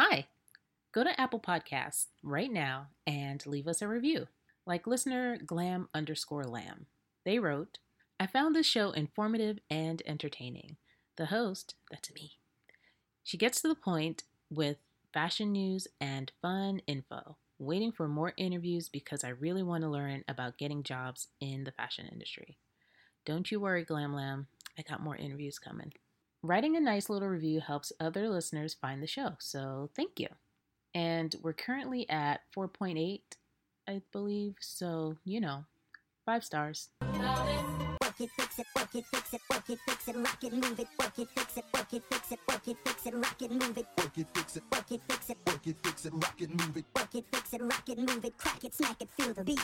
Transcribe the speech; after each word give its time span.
Hi. 0.00 0.26
Go 0.92 1.02
to 1.02 1.20
Apple 1.20 1.40
Podcasts 1.40 2.06
right 2.22 2.52
now 2.52 2.86
and 3.04 3.44
leave 3.44 3.66
us 3.66 3.82
a 3.82 3.88
review. 3.88 4.28
Like 4.64 4.86
listener 4.86 5.38
glam 5.44 5.88
underscore 5.92 6.44
lamb. 6.44 6.86
They 7.24 7.40
wrote, 7.40 7.78
I 8.20 8.28
found 8.28 8.54
this 8.54 8.64
show 8.64 8.92
informative 8.92 9.58
and 9.68 10.00
entertaining. 10.06 10.76
The 11.16 11.26
host, 11.26 11.74
that's 11.90 12.14
me. 12.14 12.34
She 13.24 13.36
gets 13.36 13.60
to 13.60 13.66
the 13.66 13.74
point 13.74 14.22
with 14.48 14.76
fashion 15.12 15.50
news 15.50 15.88
and 16.00 16.30
fun 16.40 16.80
info. 16.86 17.36
Waiting 17.58 17.90
for 17.90 18.06
more 18.06 18.34
interviews 18.36 18.88
because 18.88 19.24
I 19.24 19.30
really 19.30 19.64
want 19.64 19.82
to 19.82 19.90
learn 19.90 20.22
about 20.28 20.58
getting 20.58 20.84
jobs 20.84 21.26
in 21.40 21.64
the 21.64 21.72
fashion 21.72 22.06
industry. 22.06 22.56
Don't 23.26 23.50
you 23.50 23.58
worry, 23.58 23.84
Glam 23.84 24.14
Lamb. 24.14 24.46
I 24.78 24.82
got 24.82 25.02
more 25.02 25.16
interviews 25.16 25.58
coming. 25.58 25.92
Writing 26.44 26.76
a 26.76 26.80
nice 26.80 27.10
little 27.10 27.28
review 27.28 27.58
helps 27.58 27.92
other 27.98 28.28
listeners 28.28 28.72
find 28.72 29.02
the 29.02 29.08
show, 29.08 29.32
so 29.40 29.90
thank 29.96 30.20
you. 30.20 30.28
And 30.94 31.34
we're 31.42 31.52
currently 31.52 32.08
at 32.08 32.42
4.8, 32.56 33.22
I 33.88 34.02
believe, 34.12 34.54
so 34.60 35.16
you 35.24 35.40
know, 35.40 35.64
five 36.24 36.44
stars. 36.44 36.90
Fix 37.02 37.18
it, 38.56 38.66
rock 38.76 38.94
it, 38.94 38.98
move 39.02 39.18
it, 39.18 39.26
work 39.48 39.58
it, 39.66 39.74
fix 39.84 40.08
it, 40.08 40.16
rock 40.16 40.44
it, 40.44 40.52
move 40.52 40.78
it, 40.78 40.86
work 40.98 41.18
it, 41.18 41.26
fix 41.34 41.56
it, 41.56 41.64
rock 43.14 43.36
it, 46.40 46.50
move 46.50 46.76
it. 46.76 46.84
work 46.94 47.14
it, 47.14 47.24
fix 47.32 47.52
it, 47.52 47.62
rock 47.62 47.88
it, 47.88 47.98
move 47.98 48.24
it, 48.24 48.38
crack 48.38 48.64
it, 48.64 48.74
smack 48.74 49.02
it, 49.02 49.08
feel 49.16 49.34
the 49.34 49.44
beat. 49.44 49.60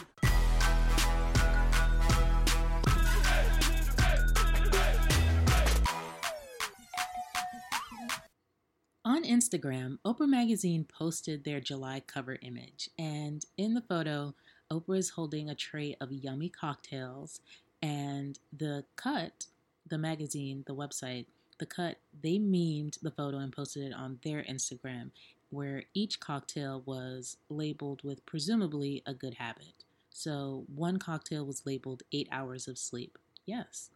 On 9.14 9.22
Instagram, 9.22 9.98
Oprah 10.04 10.28
Magazine 10.28 10.84
posted 10.84 11.44
their 11.44 11.60
July 11.60 12.02
cover 12.04 12.36
image, 12.42 12.90
and 12.98 13.46
in 13.56 13.74
the 13.74 13.80
photo, 13.80 14.34
Oprah 14.72 14.98
is 14.98 15.10
holding 15.10 15.48
a 15.48 15.54
tray 15.54 15.96
of 16.00 16.10
yummy 16.10 16.48
cocktails, 16.48 17.38
and 17.80 18.40
the 18.52 18.84
cut, 18.96 19.46
the 19.88 19.98
magazine, 19.98 20.64
the 20.66 20.74
website, 20.74 21.26
the 21.60 21.64
cut, 21.66 21.98
they 22.24 22.40
memed 22.40 23.00
the 23.02 23.12
photo 23.12 23.38
and 23.38 23.52
posted 23.52 23.84
it 23.84 23.94
on 23.94 24.18
their 24.24 24.42
Instagram, 24.50 25.12
where 25.50 25.84
each 25.94 26.18
cocktail 26.18 26.82
was 26.84 27.36
labeled 27.48 28.02
with 28.02 28.26
presumably 28.26 29.00
a 29.06 29.14
good 29.14 29.34
habit. 29.34 29.84
So 30.10 30.64
one 30.74 30.98
cocktail 30.98 31.46
was 31.46 31.64
labeled 31.64 32.02
eight 32.10 32.26
hours 32.32 32.66
of 32.66 32.78
sleep. 32.78 33.16
Yes. 33.46 33.90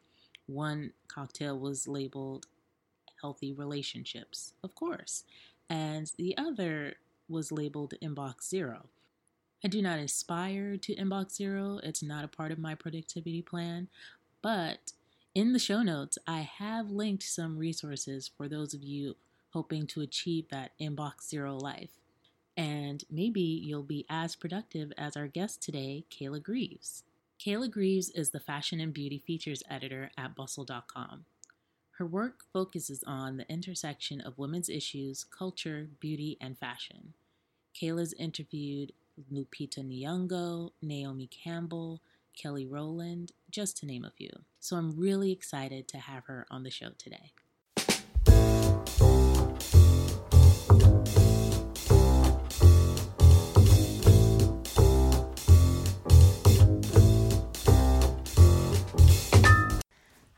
One 0.46 0.92
cocktail 1.08 1.58
was 1.58 1.88
labeled 1.88 2.46
healthy 3.20 3.52
relationships, 3.52 4.52
of 4.62 4.74
course. 4.74 5.24
And 5.70 6.10
the 6.16 6.36
other 6.36 6.94
was 7.28 7.52
labeled 7.52 7.94
Inbox 8.02 8.48
Zero. 8.48 8.86
I 9.64 9.68
do 9.68 9.82
not 9.82 9.98
aspire 9.98 10.76
to 10.76 10.94
Inbox 10.94 11.32
Zero, 11.32 11.80
it's 11.82 12.02
not 12.02 12.24
a 12.24 12.28
part 12.28 12.52
of 12.52 12.58
my 12.58 12.74
productivity 12.74 13.42
plan, 13.42 13.88
but 14.40 14.92
in 15.34 15.52
the 15.52 15.58
show 15.58 15.82
notes, 15.82 16.18
I 16.26 16.40
have 16.40 16.90
linked 16.90 17.22
some 17.22 17.58
resources 17.58 18.30
for 18.36 18.48
those 18.48 18.74
of 18.74 18.82
you 18.82 19.16
hoping 19.50 19.86
to 19.88 20.00
achieve 20.00 20.48
that 20.50 20.72
Inbox 20.80 21.28
Zero 21.28 21.56
life. 21.56 21.90
And 22.56 23.04
maybe 23.10 23.40
you'll 23.40 23.82
be 23.82 24.04
as 24.10 24.34
productive 24.34 24.92
as 24.98 25.16
our 25.16 25.28
guest 25.28 25.62
today, 25.62 26.04
Kayla 26.10 26.42
Greaves. 26.42 27.04
Kayla 27.38 27.70
Greaves 27.70 28.10
is 28.10 28.30
the 28.30 28.40
fashion 28.40 28.80
and 28.80 28.92
beauty 28.92 29.18
features 29.18 29.62
editor 29.70 30.10
at 30.18 30.34
bustle.com. 30.34 31.24
Her 31.98 32.06
work 32.06 32.44
focuses 32.52 33.02
on 33.08 33.38
the 33.38 33.52
intersection 33.52 34.20
of 34.20 34.38
women's 34.38 34.68
issues, 34.68 35.24
culture, 35.24 35.88
beauty, 35.98 36.38
and 36.40 36.56
fashion. 36.56 37.14
Kayla's 37.74 38.12
interviewed 38.12 38.92
Lupita 39.32 39.80
Nyong'o, 39.80 40.70
Naomi 40.80 41.26
Campbell, 41.26 42.00
Kelly 42.40 42.64
Rowland, 42.66 43.32
just 43.50 43.78
to 43.78 43.86
name 43.86 44.04
a 44.04 44.12
few. 44.12 44.30
So 44.60 44.76
I'm 44.76 44.96
really 44.96 45.32
excited 45.32 45.88
to 45.88 45.98
have 45.98 46.26
her 46.26 46.46
on 46.52 46.62
the 46.62 46.70
show 46.70 46.90
today. 46.96 47.32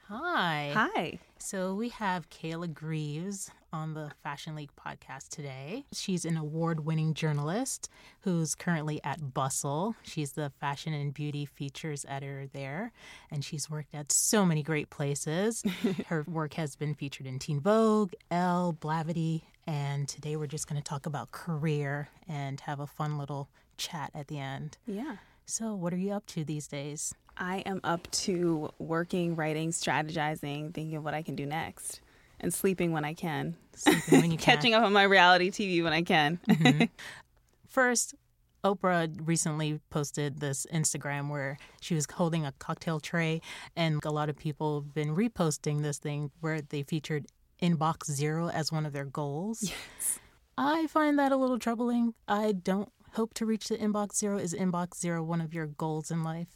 Hi. 0.09 0.73
Hi. 0.75 1.19
So 1.51 1.75
we 1.75 1.89
have 1.89 2.31
Kayla 2.31 2.73
Greaves 2.73 3.51
on 3.73 3.95
the 3.95 4.13
Fashion 4.23 4.55
League 4.55 4.71
podcast 4.77 5.31
today. 5.31 5.85
She's 5.93 6.25
an 6.25 6.37
award-winning 6.37 7.15
journalist 7.15 7.91
who's 8.21 8.55
currently 8.55 9.01
at 9.03 9.35
Bustle. 9.35 9.97
She's 10.05 10.35
the 10.35 10.53
fashion 10.61 10.95
and 10.95 11.13
beauty 11.13 11.47
features 11.47 12.07
editor 12.09 12.47
there, 12.53 12.93
and 13.33 13.45
she's 13.45 13.69
worked 13.69 13.97
at 13.97 14.13
so 14.13 14.47
many 14.47 14.63
great 14.63 14.91
places. 14.91 15.65
Her 16.07 16.25
work 16.29 16.55
has 16.55 16.77
been 16.77 16.95
featured 16.95 17.27
in 17.27 17.41
Teen 17.41 17.59
Vogue, 17.59 18.13
Elle, 18.31 18.77
Blavity, 18.81 19.43
and 19.67 20.07
today 20.07 20.37
we're 20.37 20.47
just 20.47 20.69
going 20.69 20.81
to 20.81 20.89
talk 20.89 21.05
about 21.05 21.33
career 21.33 22.11
and 22.29 22.61
have 22.61 22.79
a 22.79 22.87
fun 22.87 23.19
little 23.19 23.49
chat 23.77 24.13
at 24.15 24.29
the 24.29 24.39
end. 24.39 24.79
Yeah. 24.87 25.17
So, 25.51 25.75
what 25.75 25.93
are 25.93 25.97
you 25.97 26.13
up 26.13 26.27
to 26.27 26.45
these 26.45 26.69
days? 26.69 27.13
I 27.37 27.59
am 27.67 27.81
up 27.83 28.09
to 28.13 28.71
working, 28.79 29.35
writing, 29.35 29.71
strategizing, 29.71 30.73
thinking 30.73 30.95
of 30.95 31.03
what 31.03 31.13
I 31.13 31.23
can 31.23 31.35
do 31.35 31.45
next, 31.45 32.01
and 32.39 32.55
sleeping 32.55 32.93
when 32.93 33.05
I 33.05 33.15
can. 33.15 33.57
Sleeping 33.75 34.21
when 34.21 34.31
you 34.31 34.39
can. 34.39 34.55
Catching 34.55 34.75
up 34.75 34.85
on 34.85 34.93
my 34.93 35.03
reality 35.03 35.51
TV 35.51 35.83
when 35.83 35.93
I 35.93 36.03
can. 36.03 36.39
Mm-hmm. 36.49 36.85
First, 37.69 38.15
Oprah 38.63 39.13
recently 39.25 39.81
posted 39.91 40.39
this 40.39 40.69
Instagram 40.73 41.29
where 41.31 41.59
she 41.81 41.97
was 41.97 42.07
holding 42.09 42.47
a 42.47 42.53
cocktail 42.53 43.01
tray, 43.01 43.43
and 43.75 44.05
a 44.05 44.11
lot 44.13 44.29
of 44.29 44.37
people 44.37 44.83
have 44.83 44.95
been 44.95 45.17
reposting 45.17 45.83
this 45.83 45.99
thing 45.99 46.31
where 46.39 46.61
they 46.61 46.85
featured 46.85 47.27
inbox 47.61 48.09
zero 48.09 48.51
as 48.51 48.71
one 48.71 48.87
of 48.87 48.93
their 48.93 49.05
goals. 49.05 49.65
yes. 49.65 50.21
I 50.57 50.87
find 50.89 51.19
that 51.19 51.33
a 51.33 51.37
little 51.37 51.59
troubling. 51.59 52.15
I 52.29 52.53
don't 52.53 52.93
hope 53.15 53.35
to 53.35 53.47
reach 53.47 53.69
the 53.69 53.77
inbox 53.77 54.17
zero. 54.17 54.39
Is 54.39 54.55
inbox 54.55 54.97
zero 54.99 55.23
one 55.23 55.41
of 55.41 55.53
your 55.55 55.67
goals 55.67 56.11
in 56.11 56.23
life? 56.25 56.49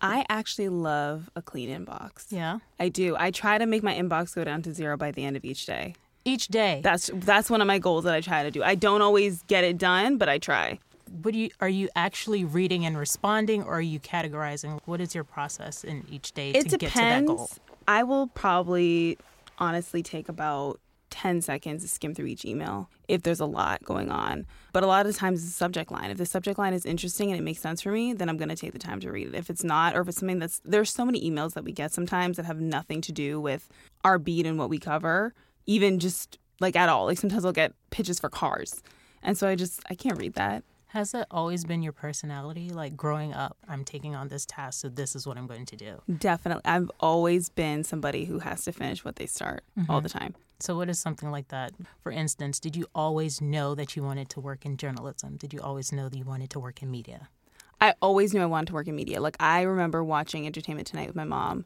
I 0.00 0.24
actually 0.28 0.68
love 0.68 1.30
a 1.36 1.42
clean 1.42 1.68
inbox. 1.70 2.26
Yeah. 2.30 2.58
I 2.80 2.88
do. 2.88 3.16
I 3.18 3.30
try 3.30 3.58
to 3.58 3.66
make 3.66 3.82
my 3.84 3.94
inbox 3.94 4.34
go 4.34 4.42
down 4.44 4.62
to 4.62 4.74
zero 4.74 4.96
by 4.96 5.12
the 5.12 5.24
end 5.24 5.36
of 5.36 5.44
each 5.44 5.64
day. 5.66 5.94
Each 6.24 6.48
day. 6.48 6.80
That's 6.82 7.10
that's 7.14 7.48
one 7.50 7.60
of 7.60 7.66
my 7.66 7.78
goals 7.78 8.04
that 8.04 8.14
I 8.14 8.20
try 8.20 8.42
to 8.42 8.50
do. 8.50 8.62
I 8.62 8.74
don't 8.74 9.02
always 9.02 9.42
get 9.44 9.64
it 9.64 9.78
done, 9.78 10.18
but 10.18 10.28
I 10.28 10.38
try. 10.38 10.78
what 11.22 11.32
do 11.32 11.38
you 11.38 11.50
are 11.60 11.68
you 11.68 11.88
actually 11.96 12.44
reading 12.44 12.84
and 12.86 12.96
responding 12.98 13.62
or 13.62 13.74
are 13.74 13.80
you 13.80 14.00
categorizing? 14.00 14.80
What 14.86 15.00
is 15.00 15.14
your 15.14 15.24
process 15.24 15.84
in 15.84 16.04
each 16.10 16.32
day 16.32 16.50
It 16.50 16.68
to 16.70 16.78
get 16.78 16.92
to 16.92 16.98
that 16.98 17.26
goal? 17.26 17.36
depends. 17.46 17.60
I 17.88 18.02
will 18.04 18.28
probably 18.28 19.18
honestly 19.58 20.02
take 20.02 20.28
about 20.28 20.80
10 21.12 21.42
seconds 21.42 21.82
to 21.82 21.88
skim 21.88 22.14
through 22.14 22.26
each 22.26 22.44
email 22.44 22.88
if 23.06 23.22
there's 23.22 23.38
a 23.38 23.46
lot 23.46 23.84
going 23.84 24.10
on. 24.10 24.46
But 24.72 24.82
a 24.82 24.86
lot 24.86 25.06
of 25.06 25.14
times 25.14 25.44
the 25.44 25.50
subject 25.50 25.92
line. 25.92 26.10
If 26.10 26.16
the 26.16 26.26
subject 26.26 26.58
line 26.58 26.72
is 26.72 26.86
interesting 26.86 27.30
and 27.30 27.38
it 27.38 27.42
makes 27.42 27.60
sense 27.60 27.82
for 27.82 27.92
me, 27.92 28.14
then 28.14 28.30
I'm 28.30 28.38
going 28.38 28.48
to 28.48 28.56
take 28.56 28.72
the 28.72 28.78
time 28.78 28.98
to 29.00 29.12
read 29.12 29.28
it. 29.28 29.34
If 29.34 29.50
it's 29.50 29.62
not, 29.62 29.94
or 29.94 30.00
if 30.00 30.08
it's 30.08 30.18
something 30.18 30.38
that's, 30.38 30.62
there's 30.64 30.90
so 30.90 31.04
many 31.04 31.30
emails 31.30 31.52
that 31.52 31.64
we 31.64 31.72
get 31.72 31.92
sometimes 31.92 32.38
that 32.38 32.46
have 32.46 32.60
nothing 32.60 33.02
to 33.02 33.12
do 33.12 33.38
with 33.38 33.68
our 34.04 34.18
beat 34.18 34.46
and 34.46 34.58
what 34.58 34.70
we 34.70 34.78
cover, 34.78 35.34
even 35.66 35.98
just 35.98 36.38
like 36.60 36.76
at 36.76 36.88
all. 36.88 37.04
Like 37.04 37.18
sometimes 37.18 37.44
I'll 37.44 37.52
get 37.52 37.74
pitches 37.90 38.18
for 38.18 38.30
cars. 38.30 38.82
And 39.22 39.36
so 39.36 39.46
I 39.46 39.54
just, 39.54 39.82
I 39.90 39.94
can't 39.94 40.18
read 40.18 40.32
that. 40.34 40.64
Has 40.92 41.12
that 41.12 41.26
always 41.30 41.64
been 41.64 41.82
your 41.82 41.92
personality? 41.92 42.68
Like 42.68 42.96
growing 42.96 43.32
up, 43.32 43.56
I'm 43.66 43.82
taking 43.82 44.14
on 44.14 44.28
this 44.28 44.44
task, 44.44 44.80
so 44.80 44.88
this 44.90 45.16
is 45.16 45.26
what 45.26 45.38
I'm 45.38 45.46
going 45.46 45.64
to 45.66 45.76
do. 45.76 46.02
Definitely. 46.18 46.62
I've 46.66 46.90
always 47.00 47.48
been 47.48 47.82
somebody 47.82 48.26
who 48.26 48.40
has 48.40 48.64
to 48.64 48.72
finish 48.72 49.02
what 49.04 49.16
they 49.16 49.24
start 49.24 49.64
mm-hmm. 49.78 49.90
all 49.90 50.02
the 50.02 50.10
time. 50.10 50.34
So, 50.62 50.76
what 50.76 50.88
is 50.88 50.98
something 50.98 51.30
like 51.30 51.48
that? 51.48 51.72
For 52.02 52.12
instance, 52.12 52.60
did 52.60 52.76
you 52.76 52.86
always 52.94 53.40
know 53.40 53.74
that 53.74 53.96
you 53.96 54.02
wanted 54.02 54.28
to 54.30 54.40
work 54.40 54.64
in 54.64 54.76
journalism? 54.76 55.36
Did 55.36 55.52
you 55.52 55.60
always 55.60 55.92
know 55.92 56.08
that 56.08 56.16
you 56.16 56.24
wanted 56.24 56.50
to 56.50 56.60
work 56.60 56.82
in 56.82 56.90
media? 56.90 57.28
I 57.80 57.94
always 58.00 58.32
knew 58.32 58.40
I 58.40 58.46
wanted 58.46 58.68
to 58.68 58.74
work 58.74 58.86
in 58.86 58.94
media. 58.94 59.20
Like 59.20 59.36
I 59.40 59.62
remember 59.62 60.04
watching 60.04 60.46
Entertainment 60.46 60.86
Tonight 60.86 61.08
with 61.08 61.16
my 61.16 61.24
mom 61.24 61.64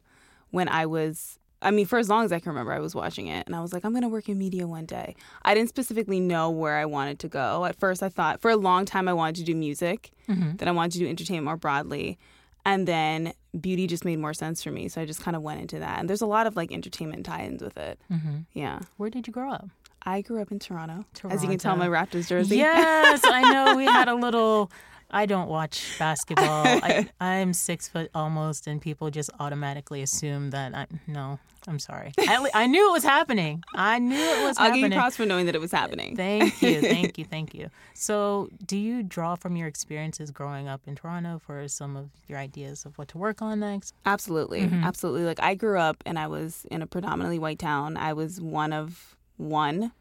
when 0.49 0.67
I 0.67 0.87
was 0.87 1.39
I 1.61 1.71
mean, 1.71 1.87
for 1.87 1.97
as 1.97 2.07
long 2.07 2.23
as 2.23 2.31
I 2.31 2.39
can 2.39 2.51
remember, 2.51 2.71
I 2.71 2.79
was 2.79 2.93
watching 2.93 3.27
it 3.27 3.47
and 3.47 3.55
I 3.55 3.61
was 3.61 3.73
like, 3.73 3.83
I'm 3.83 3.91
going 3.91 4.03
to 4.03 4.09
work 4.09 4.29
in 4.29 4.37
media 4.37 4.67
one 4.67 4.85
day. 4.85 5.15
I 5.41 5.55
didn't 5.55 5.69
specifically 5.69 6.19
know 6.19 6.51
where 6.51 6.77
I 6.77 6.85
wanted 6.85 7.19
to 7.19 7.27
go. 7.27 7.65
At 7.65 7.79
first, 7.79 8.03
I 8.03 8.09
thought 8.09 8.41
for 8.41 8.51
a 8.51 8.55
long 8.55 8.85
time 8.85 9.07
I 9.07 9.13
wanted 9.13 9.37
to 9.37 9.43
do 9.43 9.55
music, 9.55 10.11
mm-hmm. 10.29 10.57
then 10.57 10.67
I 10.67 10.71
wanted 10.71 10.93
to 10.93 10.99
do 10.99 11.07
entertainment 11.07 11.45
more 11.45 11.57
broadly. 11.57 12.19
And 12.67 12.85
then 12.85 13.31
beauty 13.59 13.87
just 13.87 14.03
made 14.03 14.19
more 14.19 14.33
sense 14.33 14.61
for 14.61 14.71
me. 14.71 14.89
So 14.89 14.99
I 15.01 15.05
just 15.05 15.21
kind 15.21 15.37
of 15.37 15.41
went 15.41 15.61
into 15.61 15.79
that. 15.79 15.99
And 15.99 16.09
there's 16.09 16.21
a 16.21 16.25
lot 16.25 16.47
of 16.47 16.57
like 16.57 16.69
entertainment 16.73 17.25
tie 17.25 17.45
ins 17.45 17.63
with 17.63 17.77
it. 17.77 17.97
Mm-hmm. 18.11 18.39
Yeah. 18.51 18.79
Where 18.97 19.09
did 19.09 19.25
you 19.25 19.31
grow 19.31 19.51
up? 19.51 19.69
I 20.03 20.19
grew 20.21 20.41
up 20.41 20.51
in 20.51 20.59
Toronto. 20.59 21.05
As 21.29 21.43
you 21.43 21.49
can 21.49 21.59
tell, 21.59 21.77
my 21.77 21.87
Raptors 21.87 22.27
jersey. 22.27 22.57
Yes, 22.57 23.21
I 23.23 23.41
know. 23.53 23.75
We 23.77 23.85
had 23.85 24.09
a 24.09 24.15
little 24.15 24.69
I 25.09 25.25
don't 25.25 25.47
watch 25.47 25.97
basketball. 25.97 26.65
I, 26.65 27.09
I'm 27.21 27.53
six 27.53 27.87
foot 27.87 28.09
almost, 28.13 28.67
and 28.67 28.81
people 28.81 29.09
just 29.09 29.29
automatically 29.39 30.01
assume 30.01 30.51
that 30.51 30.75
I 30.75 30.87
no. 31.07 31.39
I'm 31.69 31.79
sorry. 31.79 32.13
I, 32.17 32.49
I 32.53 32.67
knew 32.67 32.89
it 32.89 32.93
was 32.93 33.03
happening. 33.03 33.61
I 33.75 33.99
knew 33.99 34.15
it 34.15 34.43
was 34.45 34.57
I'll 34.57 34.71
give 34.73 34.89
you 34.89 34.97
props 34.97 35.17
for 35.17 35.25
knowing 35.25 35.47
that 35.47 35.55
it 35.55 35.59
was 35.59 35.71
happening. 35.71 36.15
Thank 36.15 36.61
you, 36.61 36.79
thank 36.81 37.17
you, 37.17 37.25
thank 37.25 37.53
you. 37.53 37.69
So, 37.93 38.47
do 38.65 38.77
you 38.77 39.03
draw 39.03 39.35
from 39.35 39.57
your 39.57 39.67
experiences 39.67 40.31
growing 40.31 40.69
up 40.69 40.81
in 40.87 40.95
Toronto 40.95 41.41
for 41.45 41.67
some 41.67 41.97
of 41.97 42.09
your 42.27 42.39
ideas 42.39 42.85
of 42.85 42.97
what 42.97 43.09
to 43.09 43.17
work 43.17 43.41
on 43.41 43.59
next? 43.59 43.93
Absolutely. 44.05 44.61
Mm-hmm. 44.61 44.83
Absolutely. 44.83 45.25
Like 45.25 45.41
I 45.41 45.55
grew 45.55 45.77
up 45.77 46.01
and 46.05 46.17
I 46.17 46.27
was 46.27 46.65
in 46.71 46.81
a 46.81 46.87
predominantly 46.87 47.39
white 47.39 47.59
town. 47.59 47.97
I 47.97 48.13
was 48.13 48.39
one 48.39 48.71
of 48.71 49.17
one 49.35 49.91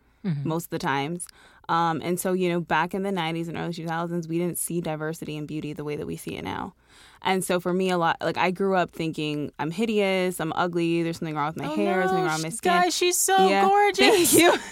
most 0.44 0.64
of 0.64 0.70
the 0.70 0.78
times. 0.78 1.26
Um, 1.69 2.00
and 2.05 2.19
so, 2.20 2.32
you 2.32 2.49
know, 2.49 2.61
back 2.61 2.94
in 2.94 3.02
the 3.02 3.11
90s 3.11 3.49
and 3.49 3.56
early 3.56 3.73
2000s, 3.73 4.28
we 4.28 4.38
didn't 4.38 4.56
see 4.58 4.81
diversity 4.81 5.37
and 5.37 5.49
beauty 5.49 5.73
the 5.73 5.82
way 5.82 5.96
that 5.96 6.06
we 6.06 6.17
see 6.17 6.37
it 6.37 6.44
now. 6.44 6.75
And 7.23 7.43
so 7.43 7.58
for 7.58 7.73
me, 7.73 7.90
a 7.90 7.99
lot, 7.99 8.17
like 8.20 8.37
I 8.38 8.52
grew 8.52 8.76
up 8.76 8.90
thinking 8.93 9.50
I'm 9.58 9.73
hideous, 9.73 10.38
I'm 10.38 10.52
ugly, 10.55 11.02
there's 11.02 11.19
something 11.19 11.34
wrong 11.34 11.49
with 11.49 11.56
my 11.56 11.67
hair, 11.67 12.00
no, 12.00 12.06
something 12.06 12.25
wrong 12.25 12.34
with 12.34 12.43
my 12.44 12.49
skin. 12.50 12.73
Guys, 12.73 12.94
she's 12.94 13.17
so 13.19 13.49
Yeah. 13.49 13.62
gorgeous. 13.69 13.99
Thank 13.99 14.32
you. 14.34 14.52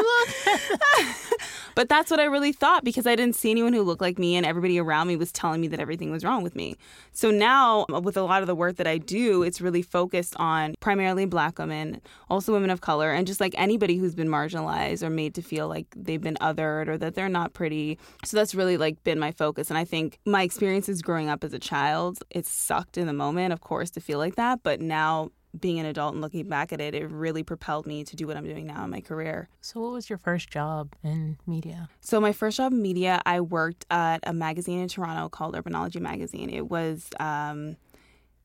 but 1.74 1.88
that's 1.88 2.10
what 2.10 2.20
I 2.20 2.24
really 2.24 2.52
thought 2.52 2.84
because 2.84 3.06
I 3.06 3.16
didn't 3.16 3.36
see 3.36 3.50
anyone 3.50 3.72
who 3.72 3.82
looked 3.82 4.00
like 4.00 4.18
me, 4.18 4.36
and 4.36 4.46
everybody 4.46 4.78
around 4.78 5.08
me 5.08 5.16
was 5.16 5.32
telling 5.32 5.60
me 5.60 5.68
that 5.68 5.80
everything 5.80 6.10
was 6.10 6.24
wrong 6.24 6.42
with 6.42 6.54
me. 6.54 6.76
So 7.12 7.30
now, 7.30 7.86
uh, 7.92 8.00
with 8.00 8.16
a 8.16 8.22
lot 8.22 8.42
of 8.42 8.46
the 8.46 8.54
work 8.54 8.76
that 8.76 8.86
I 8.86 8.98
do, 8.98 9.42
it's 9.42 9.60
really 9.60 9.82
focused 9.82 10.34
on 10.36 10.74
primarily 10.80 11.26
black 11.26 11.58
women, 11.58 12.00
also 12.28 12.52
women 12.52 12.70
of 12.70 12.80
color, 12.80 13.12
and 13.12 13.26
just 13.26 13.40
like 13.40 13.54
anybody 13.56 13.96
who's 13.96 14.14
been 14.14 14.28
marginalized 14.28 15.02
or 15.02 15.10
made 15.10 15.34
to 15.34 15.42
feel 15.42 15.68
like 15.68 15.86
they've 15.96 16.20
been 16.20 16.36
othered 16.40 16.88
or 16.88 16.98
that 16.98 17.14
they're 17.14 17.28
not 17.28 17.52
pretty. 17.52 17.98
So 18.24 18.36
that's 18.36 18.54
really 18.54 18.76
like 18.76 19.02
been 19.04 19.18
my 19.18 19.32
focus. 19.32 19.70
And 19.70 19.78
I 19.78 19.84
think 19.84 20.18
my 20.26 20.42
experiences 20.42 21.02
growing 21.02 21.28
up 21.28 21.44
as 21.44 21.52
a 21.52 21.58
child, 21.58 22.22
it 22.30 22.46
sucked 22.46 22.98
in 22.98 23.06
the 23.06 23.12
moment, 23.12 23.52
of 23.52 23.60
course, 23.60 23.90
to 23.92 24.00
feel 24.00 24.18
like 24.18 24.36
that. 24.36 24.62
But 24.62 24.80
now, 24.80 25.30
being 25.58 25.80
an 25.80 25.86
adult 25.86 26.12
and 26.12 26.22
looking 26.22 26.48
back 26.48 26.72
at 26.72 26.80
it, 26.80 26.94
it 26.94 27.10
really 27.10 27.42
propelled 27.42 27.86
me 27.86 28.04
to 28.04 28.16
do 28.16 28.26
what 28.26 28.36
I'm 28.36 28.44
doing 28.44 28.66
now 28.66 28.84
in 28.84 28.90
my 28.90 29.00
career. 29.00 29.48
So, 29.60 29.80
what 29.80 29.92
was 29.92 30.08
your 30.08 30.18
first 30.18 30.50
job 30.50 30.94
in 31.02 31.38
media? 31.46 31.88
So 32.00 32.20
my 32.20 32.32
first 32.32 32.56
job 32.58 32.72
in 32.72 32.80
media, 32.82 33.20
I 33.26 33.40
worked 33.40 33.86
at 33.90 34.20
a 34.22 34.32
magazine 34.32 34.80
in 34.80 34.88
Toronto 34.88 35.28
called 35.28 35.54
Urbanology 35.54 36.00
Magazine. 36.00 36.50
It 36.50 36.68
was 36.68 37.08
um, 37.18 37.76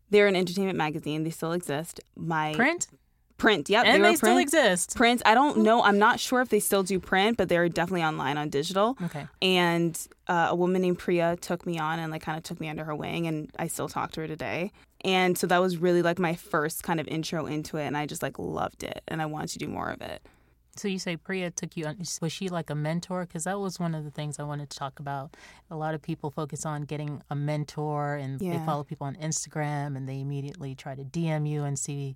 they're 0.10 0.28
an 0.28 0.36
entertainment 0.36 0.78
magazine. 0.78 1.24
They 1.24 1.30
still 1.30 1.52
exist. 1.52 2.00
My 2.16 2.54
Print, 2.54 2.88
print, 3.38 3.70
yep, 3.70 3.86
and 3.86 4.04
they, 4.04 4.10
they, 4.10 4.16
still 4.16 4.36
print. 4.36 4.42
exist. 4.42 4.96
Print. 4.96 5.22
I 5.26 5.34
don't 5.34 5.58
know. 5.58 5.84
I'm 5.84 6.00
not 6.00 6.20
sure 6.20 6.42
if 6.42 6.50
they 6.50 6.60
still 6.60 6.84
do 6.84 7.00
print, 7.00 7.38
but 7.38 7.50
they're 7.50 7.68
definitely 7.70 8.04
online 8.04 8.38
on 8.38 8.50
digital. 8.50 8.98
Okay. 9.04 9.28
And 9.42 10.00
uh, 10.28 10.48
a 10.50 10.56
woman 10.56 10.82
named 10.82 11.00
Priya 11.00 11.38
took 11.40 11.66
me 11.66 11.78
on 11.78 12.00
and 12.00 12.12
like 12.12 12.22
kind 12.22 12.38
of 12.38 12.44
took 12.44 12.60
me 12.60 12.70
under 12.70 12.84
her 12.84 12.96
wing, 12.96 13.28
and 13.28 13.52
I 13.58 13.68
still 13.68 13.90
talk 13.90 14.12
to 14.14 14.22
her 14.22 14.28
today. 14.28 14.72
And 15.04 15.38
so 15.38 15.46
that 15.48 15.60
was 15.60 15.78
really 15.78 16.02
like 16.02 16.18
my 16.18 16.34
first 16.34 16.84
kind 16.84 17.00
of 17.00 17.08
intro 17.08 17.46
into 17.46 17.78
it, 17.78 17.86
and 17.86 17.98
I 17.98 18.06
just 18.06 18.24
like 18.24 18.40
loved 18.40 18.84
it, 18.84 19.02
and 19.08 19.22
I 19.22 19.26
wanted 19.26 19.50
to 19.50 19.60
do 19.60 19.68
more 19.68 19.90
of 19.90 20.02
it. 20.02 20.22
So 20.78 20.90
you 20.90 21.00
say 21.00 21.16
Priya 21.16 21.52
took 21.52 21.78
you 21.78 21.86
on. 21.86 21.98
Was 22.22 22.32
she 22.34 22.50
like 22.50 22.70
a 22.70 22.76
mentor? 22.76 23.26
Because 23.26 23.46
that 23.46 23.60
was 23.60 23.80
one 23.80 23.96
of 23.96 24.04
the 24.04 24.12
things 24.12 24.40
I 24.40 24.44
wanted 24.44 24.70
to 24.70 24.78
talk 24.78 25.00
about. 25.00 25.38
A 25.72 25.76
lot 25.76 25.94
of 25.94 26.02
people 26.02 26.32
focus 26.32 26.66
on 26.66 26.84
getting 26.84 27.22
a 27.30 27.36
mentor, 27.36 28.16
and 28.16 28.40
they 28.40 28.60
follow 28.66 28.84
people 28.84 29.08
on 29.08 29.16
Instagram, 29.16 29.96
and 29.96 30.08
they 30.08 30.20
immediately 30.20 30.76
try 30.76 30.96
to 30.96 31.04
DM 31.04 31.48
you 31.48 31.64
and 31.64 31.80
see 31.80 32.16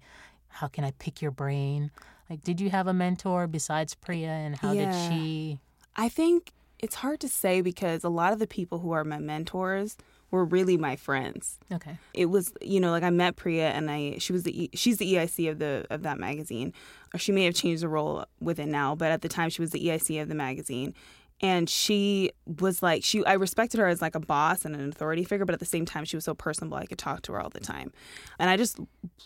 how 0.50 0.68
can 0.68 0.84
I 0.84 0.92
pick 1.00 1.22
your 1.22 1.32
brain. 1.32 1.92
Like, 2.30 2.44
did 2.44 2.60
you 2.62 2.70
have 2.70 2.88
a 2.88 2.94
mentor 2.94 3.48
besides 3.48 3.96
Priya, 3.96 4.30
and 4.30 4.56
how 4.58 4.72
Yeah. 4.74 4.92
did 4.92 5.10
she? 5.12 5.60
I 5.96 6.10
think 6.10 6.52
it's 6.78 6.96
hard 6.96 7.20
to 7.22 7.28
say 7.30 7.62
because 7.62 8.04
a 8.04 8.10
lot 8.10 8.34
of 8.34 8.40
the 8.40 8.48
people 8.48 8.80
who 8.80 8.92
are 8.92 9.04
my 9.04 9.18
mentors 9.20 9.98
were 10.32 10.46
really 10.46 10.78
my 10.78 10.96
friends. 10.96 11.58
Okay. 11.72 11.98
It 12.14 12.28
was, 12.28 12.54
you 12.62 12.80
know, 12.80 12.92
like 12.92 13.02
I 13.04 13.10
met 13.10 13.36
Priya 13.36 13.70
and 13.70 13.90
I 13.90 14.18
she 14.20 14.32
was 14.32 14.44
the 14.44 14.64
e, 14.66 14.70
she's 14.76 14.98
the 14.98 15.14
EIC 15.16 15.50
of 15.50 15.58
the 15.60 15.88
of 15.90 16.04
that 16.04 16.20
magazine. 16.20 16.72
Or 17.14 17.18
she 17.18 17.32
may 17.32 17.46
have 17.46 17.56
changed 17.56 17.82
the 17.82 17.90
role 17.90 18.26
within 18.40 18.70
now, 18.70 18.94
but 18.94 19.12
at 19.12 19.24
the 19.24 19.30
time 19.30 19.50
she 19.50 19.62
was 19.62 19.72
the 19.72 19.88
EIC 19.88 20.22
of 20.22 20.28
the 20.30 20.36
magazine. 20.36 20.94
And 21.42 21.70
she 21.70 22.32
was 22.60 22.84
like 22.84 23.04
she 23.04 23.26
I 23.26 23.34
respected 23.34 23.80
her 23.80 23.88
as 23.88 24.02
like 24.02 24.16
a 24.16 24.20
boss 24.20 24.66
and 24.66 24.76
an 24.76 24.90
authority 24.90 25.24
figure, 25.24 25.46
but 25.46 25.54
at 25.54 25.60
the 25.60 25.66
same 25.66 25.86
time 25.86 26.06
she 26.06 26.18
was 26.18 26.26
so 26.26 26.34
personable 26.34 26.78
I 26.78 26.86
could 26.86 26.98
talk 26.98 27.22
to 27.24 27.34
her 27.34 27.42
all 27.42 27.50
the 27.50 27.60
time. 27.60 27.94
And 28.38 28.50
I 28.50 28.58
just 28.58 28.78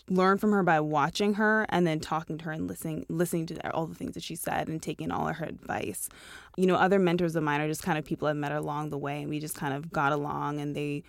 learned 0.08 0.40
from 0.40 0.52
her 0.52 0.62
by 0.62 0.80
watching 0.80 1.34
her 1.34 1.66
and 1.70 1.86
then 1.86 1.98
talking 2.00 2.38
to 2.38 2.44
her 2.44 2.52
and 2.52 2.68
listening 2.68 3.04
listening 3.08 3.46
to 3.46 3.70
all 3.74 3.86
the 3.86 3.94
things 3.94 4.14
that 4.14 4.22
she 4.22 4.36
said 4.36 4.68
and 4.68 4.80
taking 4.80 5.10
all 5.10 5.28
of 5.28 5.36
her 5.36 5.46
advice. 5.46 6.08
You 6.56 6.66
know, 6.66 6.76
other 6.76 6.98
mentors 6.98 7.34
of 7.34 7.42
mine 7.42 7.60
are 7.60 7.68
just 7.68 7.82
kind 7.82 7.98
of 7.98 8.04
people 8.04 8.28
I've 8.28 8.36
met 8.36 8.52
along 8.52 8.90
the 8.90 8.98
way 8.98 9.20
and 9.20 9.28
we 9.28 9.40
just 9.40 9.56
kind 9.56 9.74
of 9.74 9.90
got 9.90 10.12
along 10.12 10.60
and 10.60 10.76
they 10.76 11.02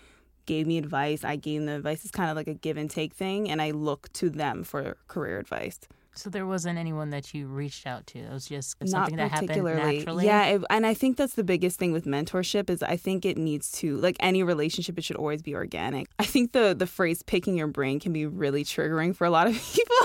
gave 0.45 0.67
me 0.67 0.77
advice. 0.77 1.23
I 1.23 1.35
gave 1.35 1.61
them 1.61 1.69
advice. 1.69 2.03
It's 2.03 2.11
kind 2.11 2.29
of 2.29 2.35
like 2.35 2.47
a 2.47 2.53
give 2.53 2.77
and 2.77 2.89
take 2.89 3.13
thing 3.13 3.49
and 3.49 3.61
I 3.61 3.71
look 3.71 4.11
to 4.13 4.29
them 4.29 4.63
for 4.63 4.97
career 5.07 5.39
advice. 5.39 5.79
So 6.17 6.29
there 6.29 6.45
wasn't 6.45 6.77
anyone 6.77 7.09
that 7.09 7.33
you 7.33 7.47
reached 7.47 7.85
out 7.85 8.07
to. 8.07 8.19
It 8.19 8.31
was 8.31 8.47
just 8.47 8.75
something 8.87 9.17
that 9.17 9.31
happened 9.31 9.63
naturally. 9.63 10.25
Yeah, 10.25 10.45
it, 10.45 10.63
and 10.69 10.85
I 10.85 10.93
think 10.93 11.17
that's 11.17 11.33
the 11.33 11.43
biggest 11.43 11.77
thing 11.77 11.91
with 11.91 12.05
mentorship 12.05 12.69
is 12.69 12.81
I 12.81 12.97
think 12.97 13.25
it 13.25 13.37
needs 13.37 13.71
to 13.73 13.97
like 13.97 14.15
any 14.19 14.43
relationship 14.43 14.97
it 14.97 15.03
should 15.03 15.17
always 15.17 15.41
be 15.41 15.55
organic. 15.55 16.07
I 16.19 16.25
think 16.25 16.51
the 16.53 16.75
the 16.77 16.87
phrase 16.87 17.21
picking 17.23 17.57
your 17.57 17.67
brain 17.67 17.99
can 17.99 18.13
be 18.13 18.25
really 18.25 18.63
triggering 18.63 19.15
for 19.15 19.25
a 19.25 19.29
lot 19.29 19.47
of 19.47 19.53
people 19.73 19.95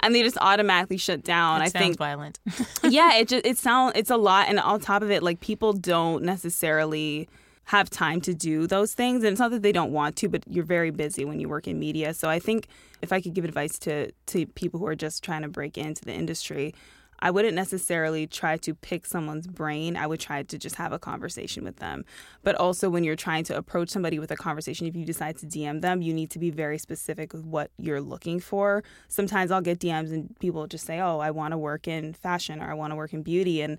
and 0.00 0.14
they 0.14 0.22
just 0.22 0.38
automatically 0.40 0.96
shut 0.96 1.22
down. 1.22 1.60
It 1.60 1.64
I 1.64 1.68
sounds 1.68 1.84
think 1.84 1.98
violent. 1.98 2.40
yeah, 2.84 3.14
it 3.18 3.28
just 3.28 3.44
it 3.44 3.58
sound 3.58 3.92
it's 3.96 4.10
a 4.10 4.16
lot, 4.16 4.48
and 4.48 4.58
on 4.60 4.80
top 4.80 5.02
of 5.02 5.10
it, 5.10 5.22
like 5.22 5.40
people 5.40 5.72
don't 5.72 6.24
necessarily 6.24 7.28
have 7.68 7.90
time 7.90 8.18
to 8.22 8.32
do 8.32 8.66
those 8.66 8.94
things, 8.94 9.22
and 9.22 9.32
it's 9.32 9.38
not 9.38 9.50
that 9.50 9.60
they 9.60 9.72
don't 9.72 9.92
want 9.92 10.16
to, 10.16 10.28
but 10.28 10.42
you're 10.48 10.64
very 10.64 10.90
busy 10.90 11.26
when 11.26 11.38
you 11.38 11.50
work 11.50 11.68
in 11.68 11.78
media. 11.78 12.14
So 12.14 12.30
I 12.30 12.38
think 12.38 12.66
if 13.02 13.12
I 13.12 13.20
could 13.20 13.34
give 13.34 13.44
advice 13.44 13.78
to 13.80 14.10
to 14.10 14.46
people 14.46 14.80
who 14.80 14.86
are 14.86 14.94
just 14.94 15.22
trying 15.22 15.42
to 15.42 15.48
break 15.48 15.76
into 15.76 16.04
the 16.04 16.12
industry. 16.12 16.74
I 17.20 17.32
wouldn't 17.32 17.56
necessarily 17.56 18.28
try 18.28 18.58
to 18.58 18.74
pick 18.76 19.04
someone's 19.04 19.48
brain. 19.48 19.96
I 19.96 20.06
would 20.06 20.20
try 20.20 20.44
to 20.44 20.56
just 20.56 20.76
have 20.76 20.92
a 20.92 21.00
conversation 21.00 21.64
with 21.64 21.78
them. 21.78 22.04
But 22.44 22.54
also, 22.54 22.88
when 22.88 23.02
you're 23.02 23.16
trying 23.16 23.42
to 23.46 23.56
approach 23.56 23.88
somebody 23.88 24.20
with 24.20 24.30
a 24.30 24.36
conversation, 24.36 24.86
if 24.86 24.94
you 24.94 25.04
decide 25.04 25.36
to 25.38 25.46
DM 25.46 25.80
them, 25.80 26.00
you 26.00 26.14
need 26.14 26.30
to 26.30 26.38
be 26.38 26.50
very 26.50 26.78
specific 26.78 27.32
with 27.32 27.44
what 27.44 27.72
you're 27.76 28.00
looking 28.00 28.38
for. 28.38 28.84
Sometimes 29.08 29.50
I'll 29.50 29.60
get 29.60 29.80
DMs 29.80 30.12
and 30.12 30.38
people 30.38 30.68
just 30.68 30.86
say, 30.86 31.00
Oh, 31.00 31.18
I 31.18 31.32
want 31.32 31.52
to 31.52 31.58
work 31.58 31.88
in 31.88 32.14
fashion 32.14 32.62
or 32.62 32.70
I 32.70 32.74
want 32.74 32.92
to 32.92 32.96
work 32.96 33.12
in 33.12 33.24
beauty. 33.24 33.62
And 33.62 33.78